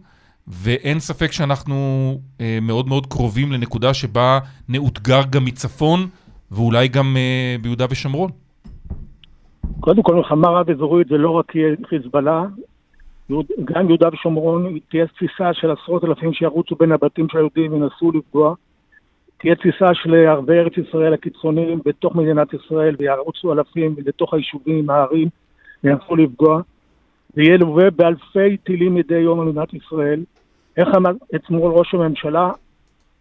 ואין 0.49 1.01
ספק 1.01 1.33
שאנחנו 1.33 1.75
אה, 2.41 2.59
מאוד 2.63 2.89
מאוד 2.89 3.07
קרובים 3.07 3.53
לנקודה 3.53 3.95
שבה 3.95 4.39
נאותגר 4.69 5.21
גם 5.31 5.45
מצפון, 5.45 6.01
ואולי 6.51 6.89
גם 6.89 7.17
אה, 7.17 7.57
ביהודה 7.63 7.87
ושומרון. 7.91 8.31
קודם 9.81 10.03
כל, 10.03 10.15
מלחמה 10.15 10.49
רב-אזורית 10.49 11.09
זה 11.09 11.17
לא 11.17 11.31
רק 11.31 11.53
חיזבאללה, 11.89 12.45
גם 13.65 13.89
יהודה 13.89 14.09
ושומרון 14.13 14.79
תהיה 14.91 15.07
תפיסה 15.07 15.55
של 15.55 15.71
עשרות 15.71 16.05
אלפים 16.05 16.33
שירוצו 16.33 16.75
בין 16.75 16.93
הבתים 16.93 17.27
של 17.31 17.39
היהודים 17.39 17.73
וינסו 17.73 18.13
לפגוע. 18.13 18.55
תהיה 19.41 19.55
תפיסה 19.55 19.95
של 19.95 20.15
ערבי 20.15 20.59
ארץ 20.59 20.73
ישראל 20.79 21.15
הקיצוניים 21.15 21.81
בתוך 21.85 22.17
מדינת 22.17 22.55
ישראל 22.55 22.97
וירוצו 22.99 23.53
אלפים 23.53 23.95
לתוך 24.07 24.35
היישובים, 24.35 24.91
הערים, 24.91 25.29
וינסו 25.85 26.17
לפגוע. 26.17 26.61
זה 27.35 27.43
יהיה 27.43 27.57
לווה 27.57 27.91
באלפי 27.91 28.57
טילים 28.57 28.95
מדי 28.95 29.19
יום 29.19 29.41
על 29.41 29.47
מדינת 29.47 29.75
ישראל. 29.75 30.21
איך 30.77 30.89
אמר 30.97 31.11
אתמול 31.35 31.73
ראש 31.73 31.95
הממשלה? 31.95 32.51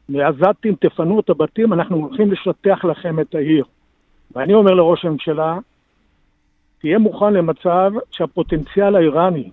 מעזתים 0.09 0.75
תפנו 0.75 1.19
את 1.19 1.29
הבתים, 1.29 1.73
אנחנו 1.73 1.97
הולכים 1.97 2.31
לשטח 2.31 2.85
לכם 2.85 3.19
את 3.19 3.35
העיר. 3.35 3.63
ואני 4.35 4.53
אומר 4.53 4.71
לראש 4.73 5.05
הממשלה, 5.05 5.57
תהיה 6.79 6.99
מוכן 6.99 7.33
למצב 7.33 7.91
שהפוטנציאל 8.11 8.95
האיראני 8.95 9.49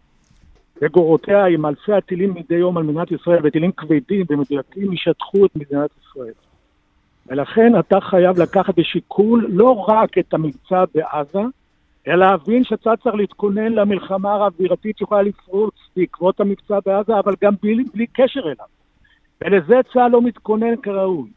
וגורותיה 0.83 1.47
עם 1.47 1.67
אלפי 1.67 1.93
הטילים 1.93 2.35
מדי 2.35 2.55
יום 2.55 2.77
על 2.77 2.83
מדינת 2.83 3.13
ישראל 3.13 3.39
וטילים 3.43 3.73
כבדים 3.73 4.27
ומדויקים 4.31 4.93
ישטחו 4.93 5.47
את 5.47 5.57
מדינת 5.57 5.91
ישראל. 6.03 6.46
ולכן 7.29 7.79
אתה 7.79 8.01
חייב 8.01 8.39
לקחת 8.39 8.79
בשיקול 8.79 9.47
לא 9.49 9.71
רק 9.89 10.19
את 10.19 10.35
המבצע 10.35 10.85
בעזה, 10.95 11.43
אלא 12.09 12.17
להבין 12.17 12.65
שאתה 12.65 12.91
צריך 13.03 13.15
להתכונן 13.15 13.73
למלחמה 13.73 14.33
הרב-בירתית 14.33 14.99
שיכולה 14.99 15.23
לפרוץ 15.23 15.75
בעקבות 15.97 16.41
המבצע 16.41 16.79
בעזה, 16.87 17.19
אבל 17.19 17.35
גם 17.43 17.55
בלי, 17.63 17.85
בלי 17.95 18.07
קשר 18.07 18.41
אליו. 18.41 18.67
ולזה 19.41 19.81
צה"ל 19.93 20.11
לא 20.11 20.23
מתכונן 20.23 20.77
כראוי. 20.83 21.29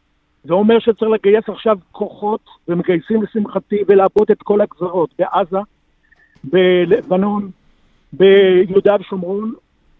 זה 0.44 0.54
אומר 0.54 0.78
שצריך 0.78 1.10
לגייס 1.10 1.44
עכשיו 1.48 1.78
כוחות, 1.92 2.40
ומגייסים 2.68 3.22
לשמחתי, 3.22 3.76
ולעבוד 3.88 4.30
את 4.30 4.42
כל 4.42 4.60
הגזרות 4.60 5.10
בעזה, 5.18 5.58
בלבנון, 6.44 7.50
ביהודה 8.12 8.96
ושומרון, 9.00 9.52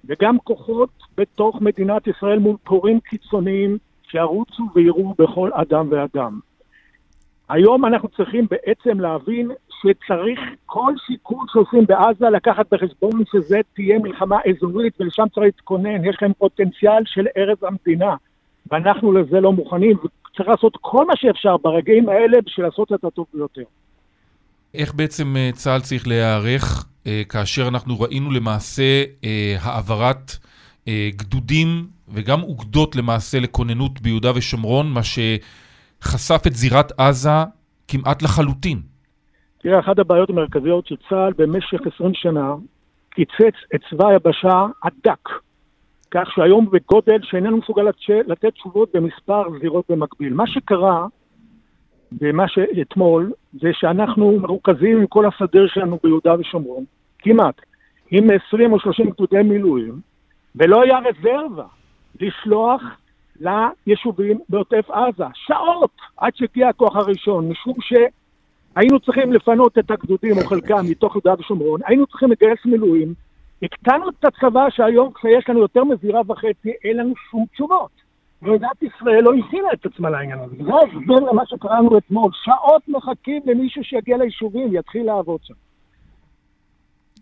וגם 0.04 0.38
כוחות 0.38 0.90
בתוך 1.16 1.60
מדינת 1.60 2.06
ישראל 2.06 2.38
מול 2.38 2.56
פורעים 2.64 3.00
קיצוניים 3.00 3.78
שירוצו 4.10 4.62
ויראו 4.74 5.14
בכל 5.18 5.50
אדם 5.54 5.88
ואדם. 5.90 6.40
היום 7.48 7.84
אנחנו 7.84 8.08
צריכים 8.08 8.46
בעצם 8.50 9.00
להבין 9.00 9.50
שצריך 9.80 10.40
כל 10.66 10.94
שיקול 11.06 11.46
שעושים 11.52 11.86
בעזה 11.86 12.26
לקחת 12.30 12.66
בחשבון 12.72 13.22
שזה 13.32 13.60
תהיה 13.74 13.98
מלחמה 13.98 14.38
אזורית 14.50 15.00
ולשם 15.00 15.28
צריך 15.34 15.44
להתכונן, 15.44 16.04
יש 16.04 16.16
להם 16.22 16.32
פוטנציאל 16.38 17.02
של 17.06 17.26
ארץ 17.36 17.58
המדינה 17.62 18.14
ואנחנו 18.70 19.12
לזה 19.12 19.40
לא 19.40 19.52
מוכנים 19.52 19.96
וצריך 19.96 20.48
לעשות 20.48 20.72
כל 20.80 21.06
מה 21.06 21.16
שאפשר 21.16 21.56
ברגעים 21.56 22.08
האלה 22.08 22.38
בשביל 22.46 22.66
לעשות 22.66 22.92
את 22.92 23.04
הטוב 23.04 23.26
ביותר. 23.34 23.62
איך 24.74 24.94
בעצם 24.94 25.36
אה, 25.36 25.50
צה"ל 25.52 25.80
צריך 25.80 26.08
להיערך 26.08 26.84
אה, 27.06 27.22
כאשר 27.28 27.68
אנחנו 27.68 28.00
ראינו 28.00 28.30
למעשה 28.30 29.04
אה, 29.24 29.56
העברת 29.60 30.32
גדודים 31.16 31.86
וגם 32.08 32.42
אוגדות 32.42 32.96
למעשה 32.96 33.40
לכוננות 33.40 34.00
ביהודה 34.00 34.30
ושומרון, 34.34 34.92
מה 34.92 35.00
שחשף 35.02 36.42
את 36.46 36.54
זירת 36.54 37.00
עזה 37.00 37.30
כמעט 37.88 38.22
לחלוטין. 38.22 38.78
תראה, 39.58 39.80
אחת 39.80 39.98
הבעיות 39.98 40.30
המרכזיות 40.30 40.86
של 40.86 40.96
צה"ל 41.08 41.32
במשך 41.38 41.78
20 41.94 42.14
שנה 42.14 42.54
קיצץ 43.10 43.56
את 43.74 43.80
צבא 43.90 44.08
היבשה 44.08 44.66
הדק. 44.82 45.28
כך 46.10 46.28
שהיום 46.34 46.70
בגודל 46.70 47.18
שאיננו 47.22 47.56
מסוגל 47.56 47.82
לתת 48.26 48.54
תשובות 48.54 48.90
במספר 48.94 49.42
זירות 49.60 49.84
במקביל. 49.88 50.34
מה 50.34 50.46
שקרה 50.46 51.06
במה 52.12 52.48
שאתמול, 52.48 53.32
זה 53.52 53.68
שאנחנו 53.72 54.38
מרוכזים 54.40 54.98
עם 54.98 55.06
כל 55.06 55.24
הסדר 55.26 55.66
שלנו 55.66 55.98
ביהודה 56.02 56.34
ושומרון, 56.38 56.84
כמעט, 57.18 57.60
עם 58.10 58.28
20 58.46 58.72
או 58.72 58.80
30 58.80 59.10
גדודי 59.10 59.42
מילואים, 59.42 60.00
ולא 60.56 60.82
היה 60.82 60.98
רזרבה 60.98 61.66
לשלוח 62.20 62.82
ליישובים 63.40 64.38
בעוטף 64.48 64.90
עזה. 64.90 65.24
שעות 65.34 65.90
עד 66.16 66.36
שהגיע 66.36 66.68
הכוח 66.68 66.96
הראשון, 66.96 67.48
משום 67.48 67.74
שהיינו 67.80 69.00
צריכים 69.00 69.32
לפנות 69.32 69.78
את 69.78 69.90
הגדודים 69.90 70.38
או 70.38 70.46
חלקם 70.46 70.84
מתוך 70.90 71.14
יהודה 71.14 71.34
ושומרון, 71.40 71.80
היינו 71.84 72.06
צריכים 72.06 72.30
לגייס 72.30 72.58
מילואים, 72.64 73.14
הקטנו 73.62 74.08
את 74.08 74.24
הצבא 74.24 74.70
שהיום 74.70 75.12
כשיש 75.12 75.48
לנו 75.48 75.60
יותר 75.60 75.84
מזירה 75.84 76.20
וחצי, 76.26 76.70
אין 76.84 76.96
לנו 76.96 77.14
שום 77.30 77.46
תשובות. 77.52 77.90
מדינת 78.42 78.82
ישראל 78.82 79.20
לא 79.24 79.30
הכינה 79.34 79.68
את 79.72 79.86
עצמה 79.86 80.10
לעניין 80.10 80.38
הזה. 80.38 80.56
זה 80.56 80.70
ההסבר 80.74 81.14
למה 81.14 81.42
שקראנו 81.46 81.98
אתמול. 81.98 82.30
שעות 82.44 82.82
מחכים 82.88 83.42
למישהו 83.46 83.84
שיגיע 83.84 84.16
ליישובים 84.16 84.70
ויתחיל 84.70 85.06
לעבוד 85.06 85.40
שם. 85.42 85.54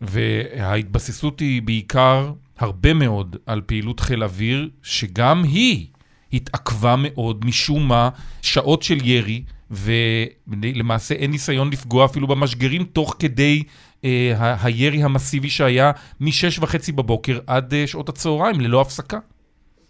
וההתבססות 0.00 1.40
היא 1.40 1.62
בעיקר 1.62 2.32
הרבה 2.58 2.94
מאוד 2.94 3.36
על 3.46 3.60
פעילות 3.60 4.00
חיל 4.00 4.24
אוויר, 4.24 4.68
שגם 4.82 5.42
היא 5.44 5.86
התעכבה 6.32 6.94
מאוד 6.98 7.44
משום 7.44 7.88
מה, 7.88 8.08
שעות 8.42 8.82
של 8.82 8.96
ירי, 9.04 9.42
ולמעשה 9.70 11.14
אין 11.14 11.30
ניסיון 11.30 11.70
לפגוע 11.72 12.04
אפילו 12.04 12.26
במשגרים 12.26 12.84
תוך 12.84 13.16
כדי 13.18 13.62
אה, 14.04 14.56
הירי 14.62 15.02
המסיבי 15.02 15.48
שהיה 15.48 15.92
משש 16.20 16.58
וחצי 16.58 16.92
בבוקר 16.92 17.38
עד 17.46 17.74
אה, 17.74 17.86
שעות 17.86 18.08
הצהריים, 18.08 18.60
ללא 18.60 18.80
הפסקה. 18.80 19.18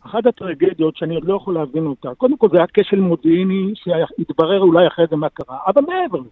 אחת 0.06 0.26
הטרגדיות 0.26 0.96
שאני 0.96 1.14
עוד 1.14 1.25
לא 1.25 1.37
יכול 1.37 1.54
להבין 1.54 1.87
אותה, 1.87 2.08
קודם 2.16 2.37
כל 2.37 2.48
זה 2.52 2.56
היה 2.56 2.66
כשל 2.75 3.00
מודיעיני 3.00 3.72
שהתברר 3.75 4.60
אולי 4.60 4.87
אחרי 4.87 5.04
זה 5.10 5.16
מה 5.16 5.28
קרה, 5.28 5.58
אבל 5.66 5.82
מעבר 5.82 6.18
לזה, 6.18 6.28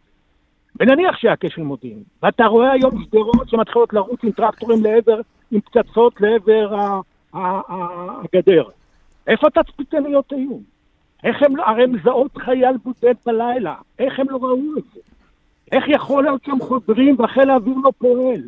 ונניח 0.81 1.17
שהיה 1.17 1.35
כשל 1.41 1.63
מודיעיני, 1.63 2.03
ואתה 2.23 2.47
רואה 2.47 2.73
היום 2.73 3.05
שדרות 3.05 3.49
שמתחילות 3.49 3.93
לרוץ 3.93 4.25
עם 4.25 4.31
טרקטורים 4.31 4.85
לעבר, 4.85 5.21
עם 5.51 5.61
פצצות 5.61 6.21
לעבר 6.21 7.01
הגדר. 7.33 8.65
איפה 9.27 9.47
התצפיתניות 9.47 10.33
היו? 10.33 10.59
איך 11.25 11.43
הם, 11.43 11.57
לא, 11.57 11.63
הרי 11.67 11.85
הם 11.85 11.93
מזהות 11.93 12.37
חייל 12.37 12.77
בודד 12.85 13.15
בלילה, 13.27 13.75
איך 13.99 14.19
הם 14.19 14.27
לא 14.31 14.37
ראו 14.37 14.79
את 14.79 14.85
זה? 14.95 15.01
איך 15.73 15.85
יכול 15.89 16.25
להיות 16.25 16.45
שהם 16.45 16.61
חוזרים 16.61 17.17
וחיל 17.19 17.51
האוויר 17.51 17.77
לא 17.85 17.93
פועל? 17.99 18.41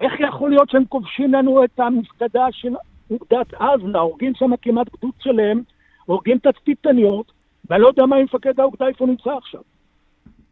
איך 0.00 0.12
יכול 0.20 0.50
להיות 0.50 0.70
שהם 0.70 0.84
כובשים 0.88 1.34
לנו 1.34 1.64
את 1.64 1.80
המפקדה 1.80 2.46
של 2.50 2.74
אוגדת 3.10 3.54
עזה, 3.54 3.98
הורגים 3.98 4.34
שם 4.34 4.56
כמעט 4.62 4.86
גדוד 4.96 5.12
שלם, 5.18 5.60
הורגים 6.06 6.38
תצפיתניות, 6.38 7.32
ואני 7.70 7.82
לא 7.82 7.88
יודע 7.88 8.06
מה 8.06 8.16
עם 8.16 8.24
מפקד 8.24 8.60
האוגדה, 8.60 8.88
איפה 8.88 9.06
נמצא 9.06 9.30
עכשיו. 9.30 9.60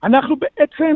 אנחנו 0.03 0.37
בעצם 0.37 0.95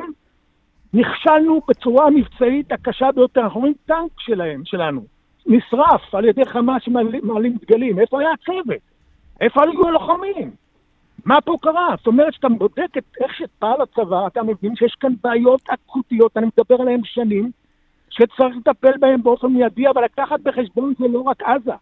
נכשלנו 0.95 1.61
בצורה 1.69 2.07
המבצעית 2.07 2.73
הקשה 2.73 3.13
ביותר. 3.15 3.41
אנחנו 3.41 3.61
רואים 3.61 3.75
טנק 3.87 4.11
שלהם, 4.19 4.65
שלנו, 4.65 5.05
נשרף 5.47 6.15
על 6.15 6.25
ידי 6.25 6.45
חמאס 6.45 6.83
שמעלים 6.83 7.57
דגלים. 7.63 7.99
איפה 7.99 8.21
היה 8.21 8.31
הצוות? 8.33 8.81
איפה 9.41 9.63
היו 9.63 9.89
הלוחמים? 9.89 10.51
מה 11.25 11.41
פה 11.41 11.57
קרה? 11.63 11.95
זאת 11.99 12.07
אומרת, 12.07 12.33
כשאתה 12.33 12.49
בודק 12.49 12.99
את 12.99 13.05
איך 13.21 13.35
שפעל 13.35 13.81
הצבא, 13.83 14.27
אתה 14.27 14.43
מבין 14.43 14.77
שיש 14.77 14.95
כאן 15.01 15.13
בעיות 15.23 15.61
אקוטיות, 15.67 16.37
אני 16.37 16.47
מדבר 16.47 16.83
עליהן 16.83 17.01
שנים, 17.05 17.51
שצריך 18.11 18.57
לטפל 18.57 18.93
בהם 19.01 19.23
באופן 19.23 19.47
מיידי, 19.47 19.89
אבל 19.89 20.05
לקחת 20.05 20.41
בחשבון 20.41 20.93
זה 20.99 21.09
לא 21.09 21.21
רק 21.21 21.43
עזה. 21.43 21.73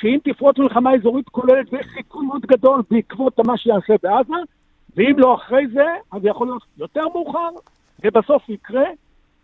שאם 0.00 0.18
תפרוץ 0.24 0.58
מלחמה 0.58 0.94
אזורית 0.94 1.28
כוללת, 1.28 1.72
ויש 1.72 1.86
סיכון 1.96 2.26
מאוד 2.26 2.42
גדול 2.46 2.82
בעקבות 2.90 3.40
מה 3.46 3.58
שיעשה 3.58 3.94
בעזה, 4.02 4.34
ואם 4.96 5.14
לא 5.18 5.34
אחרי 5.34 5.66
זה, 5.66 5.86
אז 6.12 6.24
יכול 6.24 6.46
להיות 6.46 6.62
יותר 6.78 7.08
מאוחר, 7.08 7.48
ובסוף 8.04 8.48
יקרה 8.48 8.84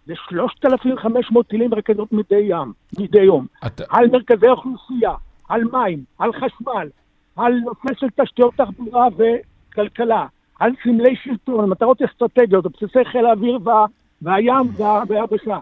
ל-3,500 0.07 1.43
טילים 1.49 1.73
ורקדות 1.73 2.12
מדי 2.12 2.40
ים, 2.49 2.73
מדי 2.99 3.23
יום. 3.23 3.47
אתה... 3.67 3.85
על 3.90 4.11
מרכזי 4.11 4.49
אוכלוסייה, 4.49 5.14
על 5.49 5.64
מים, 5.73 6.05
על 6.19 6.33
חשמל, 6.33 6.88
על 7.37 7.53
נושא 7.53 8.01
של 8.01 8.07
תשתיות 8.23 8.55
תחבורה 8.57 9.07
וכלכלה, 9.17 10.27
על 10.61 10.73
סמלי 10.83 11.17
שלטון, 11.17 11.71
מטרות 11.71 12.03
אסטרטגיות, 12.03 12.67
בסיסי 12.67 13.05
חיל 13.05 13.27
האוויר 13.27 13.59
וה... 13.64 13.87
והים 14.23 14.67
והיבשה. 15.09 15.59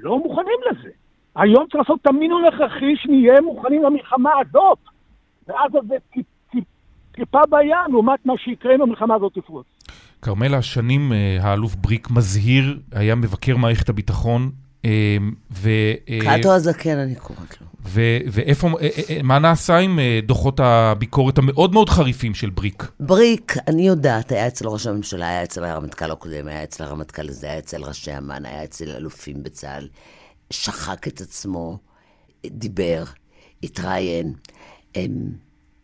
לא 0.00 0.18
מוכנים 0.18 0.58
לזה. 0.70 0.90
היום 1.36 1.66
צריך 1.66 1.74
לעשות 1.74 2.00
את 2.02 2.06
המינון 2.06 2.44
הכרחי 2.44 2.96
שנהיה 2.96 3.40
מוכנים 3.40 3.82
למלחמה 3.82 4.30
הזאת. 4.40 4.78
ואז 5.48 5.72
זה 5.88 5.96
טיפה 7.12 7.40
בים 7.50 7.92
לעומת 7.92 8.26
מה 8.26 8.34
שיקרה 8.38 8.74
אם 8.74 8.82
המלחמה 8.82 9.14
הזאת 9.14 9.34
תפרוץ. 9.34 9.66
כרמלה, 10.22 10.62
שנים 10.62 11.12
אה, 11.12 11.38
האלוף 11.40 11.74
בריק 11.74 12.10
מזהיר, 12.10 12.78
היה 12.92 13.14
מבקר 13.14 13.56
מערכת 13.56 13.88
הביטחון, 13.88 14.50
אה, 14.84 14.90
ו... 15.50 15.70
אה, 16.08 16.18
קאטו 16.22 16.52
הזקן, 16.52 16.98
אני 16.98 17.14
קוראת 17.14 17.60
לו. 17.60 17.66
ואיפה, 18.32 18.68
מה 19.22 19.38
נעשה 19.38 19.76
עם 19.76 19.98
דוחות 20.26 20.60
הביקורת 20.60 21.38
המאוד 21.38 21.72
מאוד 21.72 21.88
חריפים 21.88 22.34
של 22.34 22.50
בריק? 22.50 22.90
בריק, 23.00 23.54
אני 23.68 23.86
יודעת, 23.86 24.32
היה 24.32 24.46
אצל 24.46 24.68
ראש 24.68 24.86
הממשלה, 24.86 25.28
היה 25.28 25.42
אצל 25.42 25.64
הרמטכ"ל 25.64 26.10
הקודם, 26.10 26.48
היה 26.48 26.64
אצל 26.64 26.84
הרמטכ"ל 26.84 27.28
הזה, 27.28 27.46
היה 27.46 27.58
אצל 27.58 27.84
ראשי 27.84 28.18
אמ"ן, 28.18 28.46
היה 28.46 28.64
אצל 28.64 28.90
אלופים 28.90 29.42
בצה"ל, 29.42 29.88
שחק 30.50 31.08
את 31.08 31.20
עצמו, 31.20 31.78
דיבר, 32.46 33.04
התראיין. 33.62 34.32
הם 34.94 35.10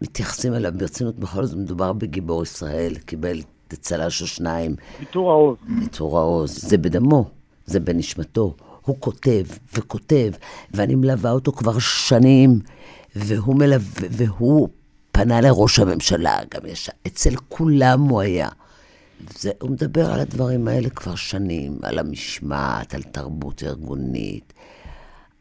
מתייחסים 0.03 0.55
אליו 0.55 0.73
ברצינות, 0.77 1.19
בכל 1.19 1.45
זאת 1.45 1.59
מדובר 1.59 1.93
בגיבור 1.93 2.43
ישראל, 2.43 2.95
קיבל 2.95 3.41
צל"ש 3.75 4.23
או 4.23 4.27
שניים. 4.27 4.75
עיטור 4.99 5.31
העוז. 5.31 5.57
עיטור 5.81 6.19
העוז, 6.19 6.59
זה 6.63 6.79
בדמו, 6.79 7.31
זה 7.67 7.81
בנשמתו. 7.81 8.55
הוא 8.83 8.97
כותב 9.01 9.45
וכותב, 9.75 10.31
ואני 10.71 10.95
מלווה 10.95 11.31
אותו 11.31 11.53
כבר 11.53 11.79
שנים, 11.79 12.61
והוא 13.17 13.57
מלווה, 13.57 14.09
והוא 14.11 14.69
פנה 15.13 15.41
לראש 15.41 15.79
הממשלה, 15.79 16.39
גם 16.55 16.61
יש, 16.67 16.91
אצל 17.07 17.37
כולם 17.49 18.01
הוא 18.01 18.21
היה. 18.21 18.49
זה, 19.39 19.51
הוא 19.61 19.71
מדבר 19.71 20.13
על 20.13 20.21
הדברים 20.21 20.69
האלה 20.69 20.91
כבר 20.91 21.15
שנים, 21.15 21.79
על 21.83 21.99
המשמעת, 21.99 22.95
על 22.95 23.03
תרבות 23.03 23.63
ארגונית, 23.67 24.53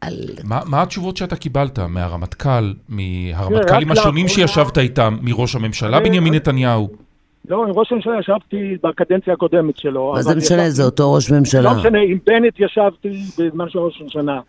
על... 0.00 0.14
מה, 0.44 0.60
מה 0.66 0.82
התשובות 0.82 1.16
שאתה 1.16 1.36
קיבלת 1.36 1.78
מהרמטכ"ל, 1.78 2.74
מהרמטכ"לים 2.88 3.92
השונים 3.92 4.28
שישבת 4.28 4.78
איתם, 4.78 5.18
מראש 5.22 5.54
הממשלה 5.54 6.00
בנימין 6.00 6.34
נתניהו? 6.34 7.05
לא, 7.48 7.64
עם 7.64 7.70
ראש 7.70 7.92
הממשלה 7.92 8.18
ישבתי 8.18 8.76
בקדנציה 8.82 9.32
הקודמת 9.32 9.78
שלו. 9.78 10.12
מה 10.12 10.22
זה 10.22 10.34
משנה? 10.34 10.70
זה 10.70 10.84
אותו 10.84 11.12
ראש 11.12 11.30
ממשלה. 11.30 11.62
לא 11.62 11.78
משנה, 11.78 11.98
עם 11.98 12.18
בנט 12.26 12.60
ישבתי 12.60 13.22
בזמן 13.38 13.68
של 13.68 13.78
ראש 13.78 14.00
הממשלה. 14.00 14.40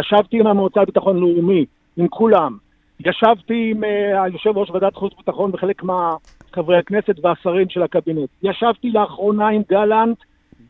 ישבתי 0.00 0.40
עם 0.40 0.46
המועצה 0.46 0.82
לביטחון 0.82 1.16
לאומי, 1.16 1.64
עם 1.96 2.08
כולם. 2.08 2.56
ישבתי 3.00 3.70
עם 3.70 3.84
uh, 3.84 3.86
היושב 4.24 4.56
ראש 4.56 4.70
ועדת 4.70 4.94
חוץ 4.94 5.12
וביטחון 5.12 5.50
וחלק 5.54 5.82
מהחברי 5.82 6.78
הכנסת 6.78 7.14
והשרים 7.22 7.68
של 7.68 7.82
הקבינט. 7.82 8.28
ישבתי 8.42 8.90
לאחרונה 8.90 9.48
עם 9.48 9.62
גלנט 9.70 10.18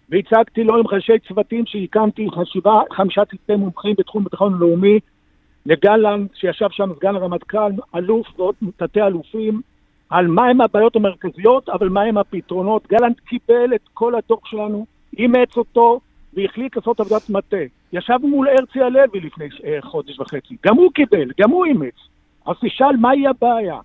והצגתי 0.08 0.64
לו 0.64 0.76
עם 0.78 0.86
ראשי 0.86 1.18
צוותים 1.28 1.66
שהקמתי 1.66 2.26
חשיבה, 2.34 2.80
חמישה 2.92 3.24
צוותי 3.24 3.56
מומחים 3.56 3.94
בתחום 3.98 4.24
ביטחון 4.24 4.58
לאומי, 4.58 4.98
לגלנט 5.66 6.30
שישב 6.34 6.68
שם 6.70 6.90
סגן 6.96 7.16
הרמטכ"ל, 7.16 7.72
אלוף 7.96 8.26
ועוד 8.38 8.54
תתי 8.76 9.02
אלופים, 9.02 9.60
על 10.10 10.26
מהם 10.26 10.60
הבעיות 10.60 10.96
המרכזיות, 10.96 11.68
אבל 11.68 11.88
מהם 11.88 12.18
הפתרונות. 12.18 12.86
גלנט 12.86 13.20
קיבל 13.20 13.74
את 13.74 13.88
כל 13.94 14.14
הדוח 14.14 14.46
שלנו, 14.46 14.86
אימץ 15.18 15.56
אותו, 15.56 16.00
והחליט 16.34 16.76
לעשות 16.76 17.00
עבודת 17.00 17.30
מטה. 17.30 17.56
ישבנו 17.92 18.28
מול 18.28 18.48
הרצי 18.48 18.80
הלוי 18.80 19.20
לפני 19.20 19.48
אה, 19.64 19.78
חודש 19.82 20.20
וחצי, 20.20 20.56
גם 20.66 20.76
הוא 20.76 20.92
קיבל, 20.92 21.30
גם 21.40 21.50
הוא 21.50 21.66
אימץ. 21.66 21.94
אז 22.46 22.56
תשאל 22.60 22.96
מהי 22.96 23.26
הבעיה. 23.26 23.78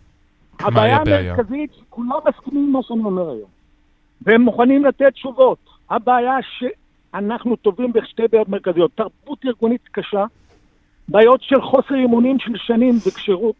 הבעיה 0.59 0.97
המרכזית, 0.97 1.71
כולם 1.89 2.09
מסכימים 2.27 2.65
עם 2.65 2.71
מה 2.71 2.79
שאני 2.83 3.03
אומר 3.03 3.29
היום. 3.29 3.49
והם 4.21 4.41
מוכנים 4.41 4.85
לתת 4.85 5.13
תשובות. 5.13 5.57
הבעיה 5.89 6.37
שאנחנו 6.41 7.55
טובים 7.55 7.93
בשתי 7.93 8.23
בעיות 8.31 8.49
מרכזיות. 8.49 8.91
תרבות 8.95 9.45
ארגונית 9.45 9.81
קשה, 9.91 10.25
בעיות 11.07 11.41
של 11.41 11.61
חוסר 11.61 11.95
אימונים 11.95 12.39
של 12.39 12.57
שנים 12.57 12.93
וכשירות, 13.07 13.55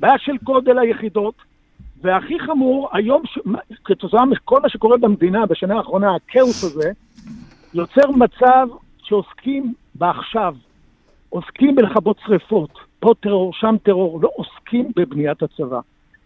בעיה 0.00 0.18
של 0.18 0.36
גודל 0.42 0.78
היחידות, 0.78 1.34
והכי 2.02 2.38
חמור, 2.38 2.88
היום, 2.92 3.22
ש... 3.26 3.38
כתוצאה 3.84 4.24
מכל 4.24 4.60
מה 4.62 4.68
שקורה 4.68 4.96
במדינה 4.96 5.46
בשנה 5.46 5.76
האחרונה, 5.76 6.14
הכאוס 6.14 6.64
הזה, 6.64 6.90
יוצר 7.74 8.10
מצב 8.10 8.68
שעוסקים 9.02 9.74
בעכשיו, 9.94 10.54
עוסקים 11.28 11.74
בלכבות 11.74 12.16
שרפות, 12.26 12.70
פה 13.00 13.14
טרור, 13.20 13.52
שם 13.52 13.76
טרור, 13.82 14.20
לא 14.22 14.30
עוסקים 14.36 14.92
בבניית 14.96 15.42
הצבא. 15.42 15.80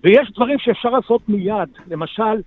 ויש 0.05 0.33
דברים 0.35 0.59
שאפשר 0.59 0.91
לעשות 0.91 1.29
מיד, 1.29 1.69
למשל, 1.91 2.43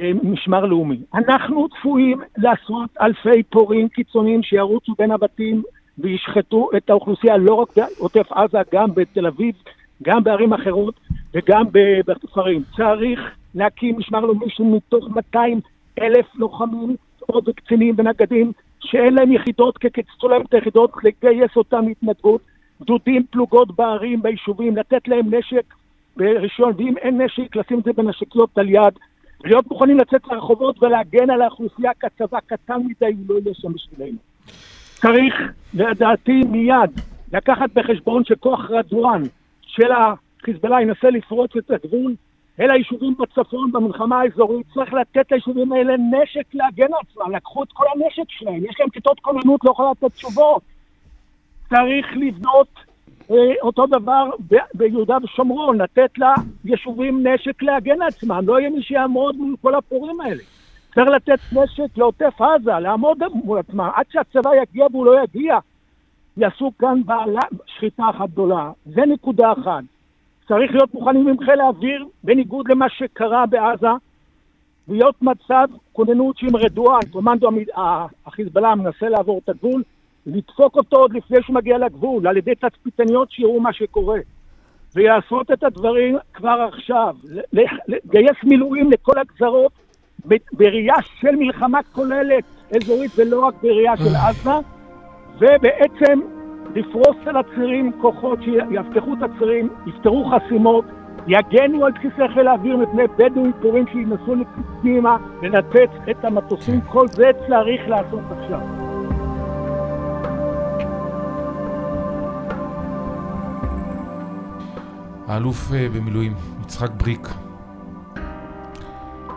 אה, 0.00 0.10
משמר 0.22 0.66
לאומי. 0.66 0.98
אנחנו 1.14 1.68
צפויים 1.68 2.20
לעשרות 2.36 2.90
אלפי 3.00 3.42
פורעים 3.42 3.88
קיצוניים 3.88 4.42
שירוצו 4.42 4.94
בין 4.98 5.10
הבתים 5.10 5.62
וישחטו 5.98 6.68
את 6.76 6.90
האוכלוסייה 6.90 7.36
לא 7.36 7.54
רק 7.54 7.68
בעוטף 7.76 8.32
עזה, 8.32 8.58
גם 8.72 8.94
בתל 8.94 9.26
אביב, 9.26 9.54
גם 10.02 10.24
בערים 10.24 10.52
אחרות 10.52 10.94
וגם 11.36 11.64
בכפרים. 12.06 12.62
צריך 12.76 13.20
להקים 13.54 13.98
משמר 13.98 14.20
לאומי 14.20 14.46
מתוך 14.60 15.08
200 15.08 15.60
אלף 16.00 16.26
לוחמים, 16.34 16.96
עוד 17.20 17.48
קצינים 17.56 17.94
ונגדים, 17.98 18.52
שאין 18.80 19.14
להם 19.14 19.32
יחידות, 19.32 19.78
כי 19.78 19.90
קיצצו 19.90 20.28
להם 20.28 20.42
את 20.42 20.54
היחידות, 20.54 20.90
לגייס 21.02 21.56
אותם 21.56 21.88
להתנדבות, 21.88 22.40
גדודים, 22.82 23.26
פלוגות 23.30 23.76
בערים, 23.76 24.22
ביישובים, 24.22 24.76
לתת 24.76 25.08
להם 25.08 25.34
נשק 25.34 25.74
ברישיון, 26.16 26.72
ואם 26.76 26.96
אין 26.96 27.20
נשק, 27.20 27.56
לשים 27.56 27.78
את 27.78 27.84
זה 27.84 27.92
בנשקיות 27.92 28.58
על 28.58 28.68
יד, 28.68 28.98
להיות 29.44 29.66
מוכנים 29.70 29.98
לצאת 29.98 30.28
לרחובות 30.30 30.82
ולהגן 30.82 31.30
על 31.30 31.42
האוכלוסייה, 31.42 31.90
כי 32.00 32.06
הצבא 32.06 32.38
קטן 32.46 32.76
מדי, 32.76 33.12
הוא 33.28 33.34
לא 33.34 33.40
יהיה 33.44 33.54
שם 33.54 33.72
בשבילנו. 33.72 34.16
צריך, 34.94 35.34
לדעתי, 35.74 36.42
מיד 36.50 36.90
לקחת 37.32 37.70
בחשבון 37.74 38.24
שכוח 38.24 38.70
רדואן 38.70 39.22
של 39.62 39.92
החיזבאללה 40.48 40.82
ינסה 40.82 41.10
לפרוץ 41.10 41.50
את 41.56 41.70
הגבול 41.70 42.14
אל 42.60 42.70
היישובים 42.70 43.14
בצפון 43.18 43.72
במלחמה 43.72 44.20
האזורית, 44.20 44.66
צריך 44.74 44.92
לתת 44.92 45.32
ליישובים 45.32 45.72
האלה 45.72 45.94
נשק 45.96 46.54
להגן 46.54 46.92
עצמם, 47.00 47.36
לקחו 47.36 47.62
את 47.62 47.68
כל 47.72 47.84
הנשק 47.94 48.30
שלהם, 48.30 48.64
יש 48.64 48.76
להם 48.80 48.90
כיתות 48.90 49.20
כוננות, 49.20 49.60
לא 49.64 49.70
יכולה 49.70 49.90
לתת 49.90 50.14
תשובות. 50.14 50.62
צריך 51.68 52.06
לבנות 52.16 52.68
אה, 53.30 53.36
אותו 53.62 53.86
דבר 53.86 54.30
ב- 54.50 54.68
ביהודה 54.74 55.16
ושומרון, 55.22 55.80
לתת 55.80 56.10
ליישובים 56.64 57.26
נשק 57.26 57.62
להגן 57.62 58.02
עצמם, 58.02 58.40
לא 58.46 58.60
יהיה 58.60 58.70
מי 58.70 58.82
שיעמוד 58.82 59.36
מול 59.36 59.56
כל 59.62 59.74
הפורים 59.74 60.20
האלה. 60.20 60.42
צריך 60.94 61.08
לתת 61.08 61.40
נשק 61.52 61.98
לעוטף 61.98 62.40
עזה, 62.40 62.78
לעמוד 62.78 63.18
מול 63.44 63.58
עצמם, 63.58 63.90
עד 63.94 64.04
שהצבא 64.10 64.50
יגיע 64.62 64.86
והוא 64.90 65.06
לא 65.06 65.22
יגיע, 65.22 65.58
יעשו 66.36 66.72
כאן 66.78 67.02
בעלה, 67.04 67.40
שחיטה 67.66 68.10
אחת 68.10 68.30
גדולה. 68.30 68.70
זה 68.84 69.00
נקודה 69.06 69.52
אחת. 69.52 69.95
צריך 70.48 70.72
להיות 70.72 70.94
מוכנים 70.94 71.28
עם 71.28 71.38
חיל 71.44 71.60
האוויר, 71.60 72.06
בניגוד 72.24 72.68
למה 72.68 72.86
שקרה 72.88 73.46
בעזה, 73.46 73.88
להיות 74.88 75.22
מצב 75.22 75.66
כוננות 75.92 76.38
שעם 76.38 76.56
רדואן, 76.56 77.00
קומנדו 77.10 77.48
החיזבאללה 78.26 78.74
מנסה 78.74 79.08
לעבור 79.08 79.40
את 79.44 79.48
הגבול, 79.48 79.82
לדפוק 80.26 80.76
אותו 80.76 80.96
עוד 80.96 81.14
לפני 81.14 81.42
שהוא 81.42 81.54
מגיע 81.54 81.78
לגבול, 81.78 82.26
על 82.26 82.36
ידי 82.36 82.54
תצפיתניות 82.54 83.30
שיראו 83.30 83.60
מה 83.60 83.72
שקורה. 83.72 84.18
ויעשות 84.94 85.50
את 85.50 85.64
הדברים 85.64 86.16
כבר 86.34 86.68
עכשיו, 86.72 87.16
לגייס 87.88 88.36
מילואים 88.44 88.90
לכל 88.90 89.18
הגזרות 89.18 89.72
בראייה 90.52 90.94
של 91.20 91.36
מלחמה 91.36 91.80
כוללת 91.92 92.44
אזורית 92.76 93.10
ולא 93.16 93.40
רק 93.40 93.54
בראייה 93.62 93.96
של 93.96 94.14
עזה, 94.28 94.50
ובעצם 95.38 96.20
לפרוס 96.74 97.16
על 97.26 97.36
הצירים 97.36 97.92
כוחות 98.00 98.38
שיאבטחו 98.42 99.14
את 99.14 99.22
הצירים, 99.22 99.68
יפתרו 99.86 100.30
חסימות, 100.30 100.84
יגנו 101.26 101.84
על 101.84 101.92
בסיסי 101.92 102.28
חיל 102.34 102.48
האוויר 102.48 102.76
מפני 102.76 103.02
בדואים 103.18 103.52
פורים 103.62 103.84
שינסו 103.92 104.34
לפנימה 104.34 105.16
לנתץ 105.42 105.90
את 106.10 106.24
המטוסים, 106.24 106.80
כל 106.80 107.08
זה 107.08 107.30
צריך 107.48 107.88
לעשות 107.88 108.20
עכשיו. 108.30 108.60
האלוף 115.28 115.72
אה, 115.74 115.86
במילואים, 115.96 116.32
יצחק 116.62 116.90
בריק, 116.90 117.28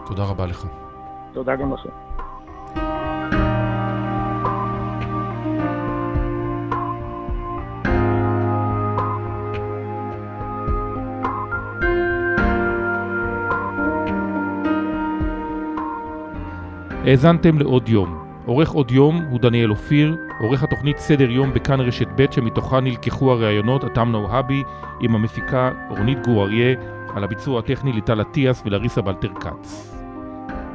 תודה 0.05 0.23
רבה 0.23 0.45
לך. 0.45 0.65
תודה 1.33 1.55
גם 1.55 1.73
לכם. 1.73 2.08
האזנתם 17.09 17.59
לעוד 17.59 17.89
יום. 17.89 18.25
עורך 18.45 18.69
עוד 18.71 18.91
יום 18.91 19.25
הוא 19.29 19.39
דניאל 19.39 19.69
אופיר, 19.71 20.15
עורך 20.39 20.63
התוכנית 20.63 20.97
סדר 20.97 21.29
יום 21.29 21.53
בכאן 21.53 21.79
רשת 21.79 22.07
ב' 22.15 22.25
שמתוכה 22.31 22.79
נלקחו 22.79 23.31
הראיונות 23.31 23.85
אתם 23.85 24.09
נוהבי 24.11 24.63
עם 25.01 25.15
המפיקה 25.15 25.71
רונית 25.89 26.27
גור 26.27 26.43
אריה, 26.43 26.75
על 27.15 27.23
הביצוע 27.23 27.59
הטכני 27.59 27.93
ליטל 27.93 28.21
אטיאס 28.21 28.63
ולריסה 28.65 29.01
בלטר 29.01 29.29
כץ. 29.39 29.95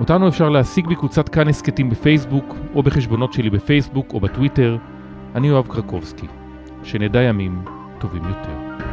אותנו 0.00 0.28
אפשר 0.28 0.48
להשיג 0.48 0.86
בקבוצת 0.86 1.28
כאן 1.28 1.48
הסכתים 1.48 1.90
בפייסבוק, 1.90 2.54
או 2.74 2.82
בחשבונות 2.82 3.32
שלי 3.32 3.50
בפייסבוק 3.50 4.12
או 4.14 4.20
בטוויטר. 4.20 4.76
אני 5.34 5.48
יואב 5.48 5.66
קרקובסקי. 5.66 6.26
שנדע 6.82 7.22
ימים 7.22 7.64
טובים 7.98 8.22
יותר. 8.24 8.83